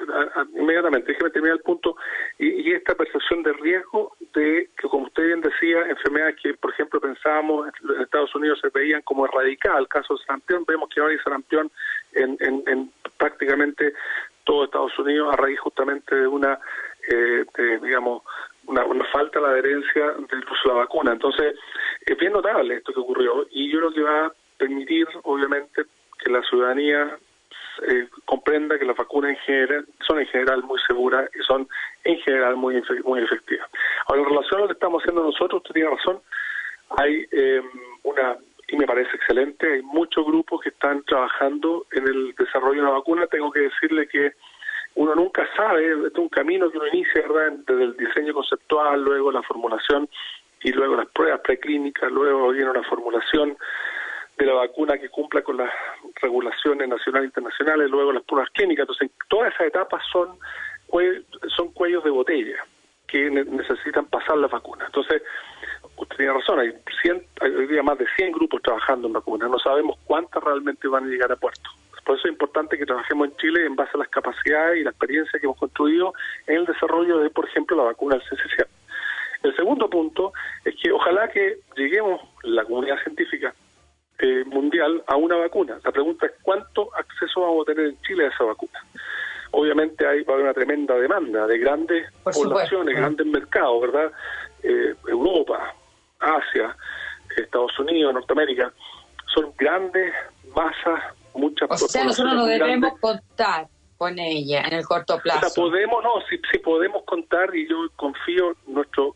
inmediatamente, 0.54 1.14
déjeme 1.14 1.30
terminar 1.30 1.56
el 1.56 1.64
punto, 1.64 1.96
y, 2.38 2.74
esta 2.74 2.94
percepción 2.94 3.42
de 3.42 3.54
riesgo 3.54 4.18
de 4.34 4.70
que, 4.78 4.88
como 4.90 5.06
usted 5.06 5.28
bien 5.28 5.40
decía, 5.40 5.88
enfermedades 5.88 6.36
que, 6.44 6.54
por 6.56 6.72
ejemplo, 6.74 7.00
pensábamos 7.00 7.70
en 7.70 8.02
Estados 8.02 8.36
Unidos 8.36 8.60
se 8.60 8.68
veían 8.68 9.02
como 9.04 9.26
erradicadas, 9.26 9.80
el 9.80 9.88
caso 9.88 10.16
de 10.16 10.26
sarampión, 10.26 10.66
vemos 10.68 10.90
que 10.90 11.00
ahora 11.00 11.14
hay 11.14 11.20
sarampión 11.20 11.72
en, 12.12 12.38
en, 12.42 12.92
prácticamente 13.18 13.94
todo 14.44 14.66
Estados 14.66 15.00
Unidos 15.00 15.34
a 15.34 15.38
raíz 15.38 15.60
justamente 15.62 16.14
de 16.14 16.28
una, 16.28 16.60
eh, 17.10 17.46
digamos, 17.82 18.24
una, 18.68 18.84
falta 19.06 19.40
de 19.40 19.46
la 19.46 19.54
adherencia 19.54 20.06
de 20.12 20.44
la 20.66 20.74
vacuna. 20.74 21.14
Entonces, 21.14 21.56
es 22.06 22.18
bien 22.18 22.34
notable 22.34 22.76
esto 22.76 22.92
que 22.92 23.00
ocurrió, 23.00 23.48
y 23.52 23.72
yo 23.72 23.80
creo 23.80 23.94
que 23.94 24.02
va 24.02 24.26
a 24.26 24.34
permitir, 24.58 25.08
obviamente, 25.24 25.84
que 26.22 26.30
la 26.30 26.42
ciudadanía 26.44 27.18
eh, 27.88 28.08
comprenda 28.26 28.78
que 28.78 28.86
las 28.86 28.96
vacunas 28.96 29.32
en 29.32 29.38
general 29.38 29.86
son 30.06 30.20
en 30.20 30.28
general 30.28 30.64
muy 30.64 30.80
seguras 30.88 31.30
y 31.34 31.44
son 31.44 31.68
en 32.04 32.18
general 32.20 32.56
muy, 32.56 32.82
muy 33.04 33.22
efectivas. 33.22 33.70
Ahora, 34.08 34.22
en 34.22 34.30
relación 34.30 34.60
a 34.60 34.62
lo 34.62 34.68
que 34.68 34.74
estamos 34.74 35.02
haciendo 35.02 35.24
nosotros, 35.24 35.62
usted 35.62 35.74
tiene 35.74 35.90
razón, 35.90 36.20
hay 36.98 37.26
eh, 37.32 37.62
una, 38.04 38.38
y 38.68 38.78
me 38.78 38.86
parece 38.86 39.16
excelente, 39.16 39.74
hay 39.74 39.82
muchos 39.82 40.26
grupos 40.26 40.62
que 40.62 40.70
están 40.70 41.04
trabajando 41.04 41.86
en 41.92 42.08
el 42.08 42.36
desarrollo 42.36 42.82
de 42.82 42.88
una 42.88 42.98
vacuna. 42.98 43.28
Tengo 43.28 43.52
que 43.52 43.62
decirle 43.62 44.08
que 44.08 44.34
uno 44.96 45.16
nunca 45.16 45.48
sabe, 45.56 45.92
es 46.08 46.16
un 46.18 46.30
camino 46.30 46.70
que 46.70 46.78
uno 46.78 46.88
inicia 46.88 47.22
¿verdad? 47.22 47.58
desde 47.66 47.84
el 47.84 47.98
diseño 47.98 48.34
conceptual, 48.34 49.02
luego 49.02 49.32
la 49.32 49.42
formulación 49.44 50.10
y 50.64 50.72
luego 50.72 50.96
las 50.96 51.08
pruebas 51.08 51.42
preclínicas, 51.42 52.12
luego 52.12 52.50
viene 52.50 52.70
una 52.70 52.84
formulación 52.84 53.58
de 54.42 54.48
la 54.48 54.54
vacuna 54.54 54.98
que 54.98 55.10
cumpla 55.10 55.44
con 55.44 55.58
las 55.58 55.70
regulaciones 56.20 56.90
nacionales 56.90 57.26
e 57.26 57.30
internacionales, 57.30 57.90
luego 57.92 58.12
las 58.12 58.24
pruebas 58.24 58.50
clínicas. 58.52 58.84
Entonces, 58.84 59.12
todas 59.30 59.54
esas 59.54 59.68
etapas 59.68 60.02
son, 60.12 60.30
son 61.56 61.72
cuellos 61.74 62.04
de 62.04 62.10
botella 62.10 62.58
que 63.08 63.30
necesitan 63.30 64.06
pasar 64.06 64.38
la 64.38 64.48
vacuna. 64.48 64.86
Entonces, 64.88 65.22
usted 65.96 66.18
tiene 66.18 66.34
razón, 66.34 66.60
hay, 66.60 66.74
100, 67.04 67.24
hay 67.42 67.68
día 67.68 67.84
más 67.84 68.00
de 68.00 68.08
100 68.16 68.32
grupos 68.32 68.64
trabajando 68.64 69.08
en 69.08 69.14
vacunas, 69.14 69.50
no 69.50 69.60
sabemos 69.60 70.00
cuántas 70.06 70.44
realmente 70.44 70.88
van 70.88 71.04
a 71.04 71.08
llegar 71.08 71.32
a 71.32 71.36
puerto. 71.36 71.70
Por 72.04 72.18
eso 72.18 72.28
es 72.28 72.32
importante 72.32 72.80
que 72.80 72.86
trabajemos 72.86 73.28
en 73.28 73.38
Chile 73.38 73.66
en 73.66 73.76
base 73.76 73.92
a 73.94 74.00
las 74.00 74.10
capacidades 74.10 74.80
y 74.80 74.84
la 74.84 74.90
experiencia 74.90 75.40
que 75.40 75.46
hemos 75.46 75.58
construido 75.58 76.14
en 76.48 76.56
el 76.56 76.66
desarrollo 76.66 77.20
de, 77.20 77.30
por 77.30 77.48
ejemplo, 77.48 77.78
la 77.78 77.84
vacuna 77.84 78.16
del 78.16 78.24
CCC. 78.24 78.66
El 79.44 79.56
segundo 79.56 79.88
punto 79.88 80.34
es 80.66 80.76
que 80.82 80.92
ojalá 80.92 81.28
que 81.28 81.60
lleguemos, 81.76 82.22
la 82.44 82.64
comunidad 82.64 82.98
científica, 83.04 83.54
eh, 84.24 84.44
mundial 84.46 85.04
a 85.08 85.16
una 85.16 85.36
vacuna. 85.36 85.80
La 85.84 85.92
pregunta 85.92 86.28
es 86.28 86.34
cuánto 86.44 86.96
acceso 86.96 87.42
vamos 87.42 87.64
a 87.64 87.74
tener 87.74 87.90
en 87.90 88.02
Chile 88.04 88.26
a 88.26 88.30
esa 88.30 88.44
vacuna. 88.44 88.80
Obviamente 89.50 90.06
hay, 90.06 90.22
va 90.22 90.34
a 90.34 90.36
haber 90.36 90.46
una 90.46 90.54
tremenda 90.54 90.94
demanda 90.96 91.48
de 91.48 91.58
grandes 91.58 92.08
poblaciones, 92.24 92.96
grandes 92.96 93.26
mercados, 93.26 93.82
¿verdad? 93.82 94.12
Eh, 94.62 94.94
Europa, 95.08 95.74
Asia, 96.20 96.76
Estados 97.36 97.78
Unidos, 97.80 98.14
Norteamérica, 98.14 98.72
son 99.34 99.52
grandes 99.58 100.14
masas, 100.56 101.16
muchas 101.34 101.82
O 101.82 101.88
sea, 101.88 102.04
nosotros 102.04 102.36
no 102.36 102.46
debemos 102.46 103.00
contar 103.00 103.68
con 103.98 104.20
ella 104.20 104.62
en 104.68 104.74
el 104.74 104.86
corto 104.86 105.18
plazo. 105.18 105.48
O 105.48 105.50
sea, 105.50 105.64
podemos, 105.64 106.04
no, 106.04 106.22
si, 106.30 106.40
si 106.52 106.60
podemos 106.60 107.04
contar 107.06 107.56
y 107.56 107.68
yo 107.68 107.90
confío 107.96 108.56
nuestro, 108.68 109.16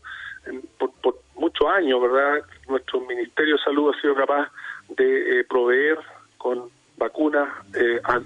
por, 0.78 0.90
por 0.94 1.20
muchos 1.36 1.68
años, 1.68 2.02
¿verdad? 2.02 2.44
Nuestro 2.68 3.00
Ministerio 3.02 3.56
de 3.56 3.62
Salud 3.62 3.94
ha 3.94 4.00
sido 4.00 4.16
capaz 4.16 4.50
de 4.88 5.40
eh, 5.40 5.44
proveer 5.44 5.98
con 6.38 6.70
vacunas 6.96 7.48
eh, 7.74 8.00
a, 8.04 8.18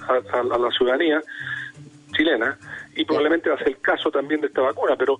la 0.59 0.70
ciudadanía 0.70 1.23
chilena 2.12 2.57
y 2.94 3.05
probablemente 3.05 3.49
va 3.49 3.57
a 3.57 3.59
ser 3.59 3.68
el 3.68 3.81
caso 3.81 4.11
también 4.11 4.40
de 4.40 4.49
esta 4.49 4.62
vacuna, 4.62 4.96
pero 4.96 5.18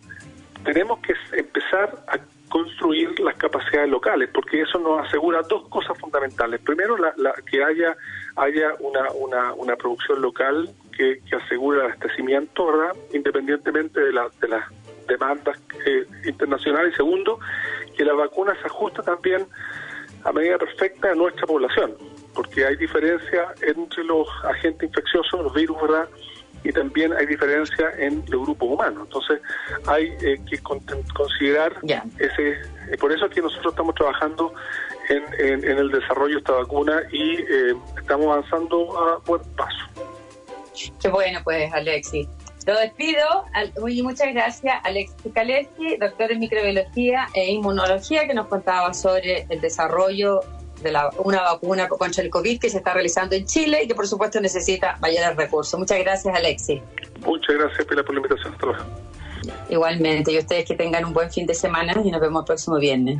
tenemos 0.64 0.98
que 1.00 1.14
empezar 1.33 2.05
a 2.07 2.18
construir 2.48 3.18
las 3.20 3.37
capacidades 3.37 3.88
locales, 3.88 4.29
porque 4.33 4.62
eso 4.62 4.79
nos 4.79 5.07
asegura 5.07 5.40
dos 5.42 5.68
cosas 5.68 5.96
fundamentales. 5.98 6.61
Primero, 6.61 6.96
la, 6.96 7.12
que 7.48 7.62
haya 7.62 7.96
haya 8.37 8.74
una, 8.81 9.11
una, 9.12 9.53
una 9.55 9.76
producción 9.76 10.20
local 10.20 10.68
que, 10.96 11.20
que 11.29 11.37
asegure 11.37 11.79
el 11.79 11.87
abastecimiento. 11.87 12.66
Independientemente 13.12 14.00
de, 14.00 14.12
la, 14.12 14.29
de 14.40 14.48
las 14.48 14.64
demandas 15.07 15.59
eh, 15.87 16.07
internacionales. 16.24 16.92
Y 16.94 16.96
segundo, 16.96 17.38
que 17.96 18.05
la 18.05 18.14
vacuna 18.14 18.55
se 18.61 18.66
ajusta 18.66 19.03
también 19.03 19.46
a 20.24 20.33
medida 20.33 20.59
perfecta 20.59 21.12
a 21.12 21.14
nuestra 21.14 21.46
población, 21.46 21.96
porque 22.35 22.66
hay 22.66 22.76
diferencia 22.76 23.54
entre 23.62 24.04
los 24.04 24.28
agentes 24.44 24.88
infecciosos, 24.88 25.40
los 25.40 25.54
virus, 25.54 25.80
¿verdad? 25.80 26.09
Y 26.62 26.72
también 26.72 27.12
hay 27.14 27.24
diferencia 27.24 27.90
en 27.98 28.22
los 28.28 28.42
grupos 28.42 28.68
humanos. 28.70 29.04
Entonces, 29.06 29.40
hay 29.87 30.09
eh, 30.20 30.38
que 30.48 30.59
considerar 31.14 31.74
ese. 32.18 32.50
Eh, 32.90 32.98
por 33.00 33.12
eso 33.12 33.26
es 33.26 33.33
que 33.33 33.40
nosotros 33.40 33.72
estamos 33.72 33.94
trabajando 33.94 34.52
en, 35.09 35.64
en, 35.64 35.78
el 35.78 35.90
desarrollo 35.90 36.35
de 36.35 36.40
esta 36.40 36.52
vacuna 36.52 37.02
y 37.11 37.40
eh, 37.40 37.74
estamos 37.98 38.26
avanzando 38.26 38.98
a 38.98 39.18
buen 39.26 39.42
paso. 39.56 39.78
Qué 41.00 41.09
bueno, 41.09 41.40
pues, 41.44 41.72
Alexis. 41.72 42.28
Lo 42.66 42.79
despido. 42.79 43.46
Muy, 43.81 44.03
muchas 44.03 44.33
gracias, 44.33 44.75
Alex 44.85 45.12
Kaleski, 45.35 45.96
doctor 45.96 46.33
en 46.33 46.40
microbiología 46.40 47.29
e 47.35 47.53
inmunología, 47.53 48.27
que 48.27 48.35
nos 48.35 48.49
contaba 48.49 48.92
sobre 48.92 49.46
el 49.49 49.61
desarrollo 49.61 50.40
de 50.83 50.92
la, 50.92 51.11
una 51.18 51.42
vacuna 51.42 51.88
contra 51.88 52.23
el 52.23 52.31
COVID 52.31 52.59
que 52.59 52.70
se 52.70 52.79
está 52.79 52.94
realizando 52.94 53.35
en 53.35 53.44
Chile 53.46 53.85
y 53.85 53.88
que, 53.88 53.94
por 53.94 54.07
supuesto, 54.07 54.40
necesita 54.40 54.96
mayores 55.01 55.37
recursos. 55.37 55.79
Muchas 55.79 55.99
gracias, 55.99 56.35
Alexi. 56.35 56.83
Muchas 57.25 57.57
gracias, 57.57 57.87
Pilar, 57.87 58.05
por 58.05 58.14
la 58.14 58.20
invitación. 58.20 58.55
Igualmente, 59.68 60.33
y 60.33 60.38
ustedes 60.38 60.64
que 60.64 60.75
tengan 60.75 61.05
un 61.05 61.12
buen 61.12 61.31
fin 61.31 61.46
de 61.46 61.55
semana 61.55 61.94
y 62.03 62.11
nos 62.11 62.20
vemos 62.20 62.42
el 62.42 62.46
próximo 62.46 62.79
viernes. 62.79 63.18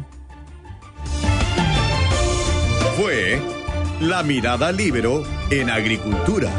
Fue 2.96 3.40
La 4.00 4.22
Mirada 4.22 4.72
Libero 4.72 5.22
en 5.50 5.70
Agricultura 5.70 6.50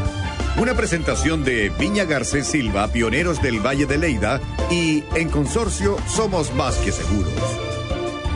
una 0.57 0.73
presentación 0.75 1.43
de 1.43 1.69
Viña 1.69 2.05
Garcés 2.05 2.47
Silva, 2.47 2.87
pioneros 2.87 3.41
del 3.41 3.59
Valle 3.59 3.85
de 3.85 3.97
Leida, 3.97 4.41
y 4.69 5.03
en 5.15 5.29
consorcio 5.29 5.97
Somos 6.07 6.53
Más 6.53 6.75
que 6.77 6.91
Seguros. 6.91 7.33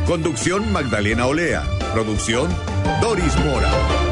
Conducción 0.05 0.71
Magdalena 0.71 1.25
Olea. 1.25 1.63
Producción 1.93 2.49
Doris 3.01 3.35
Mora. 3.39 4.04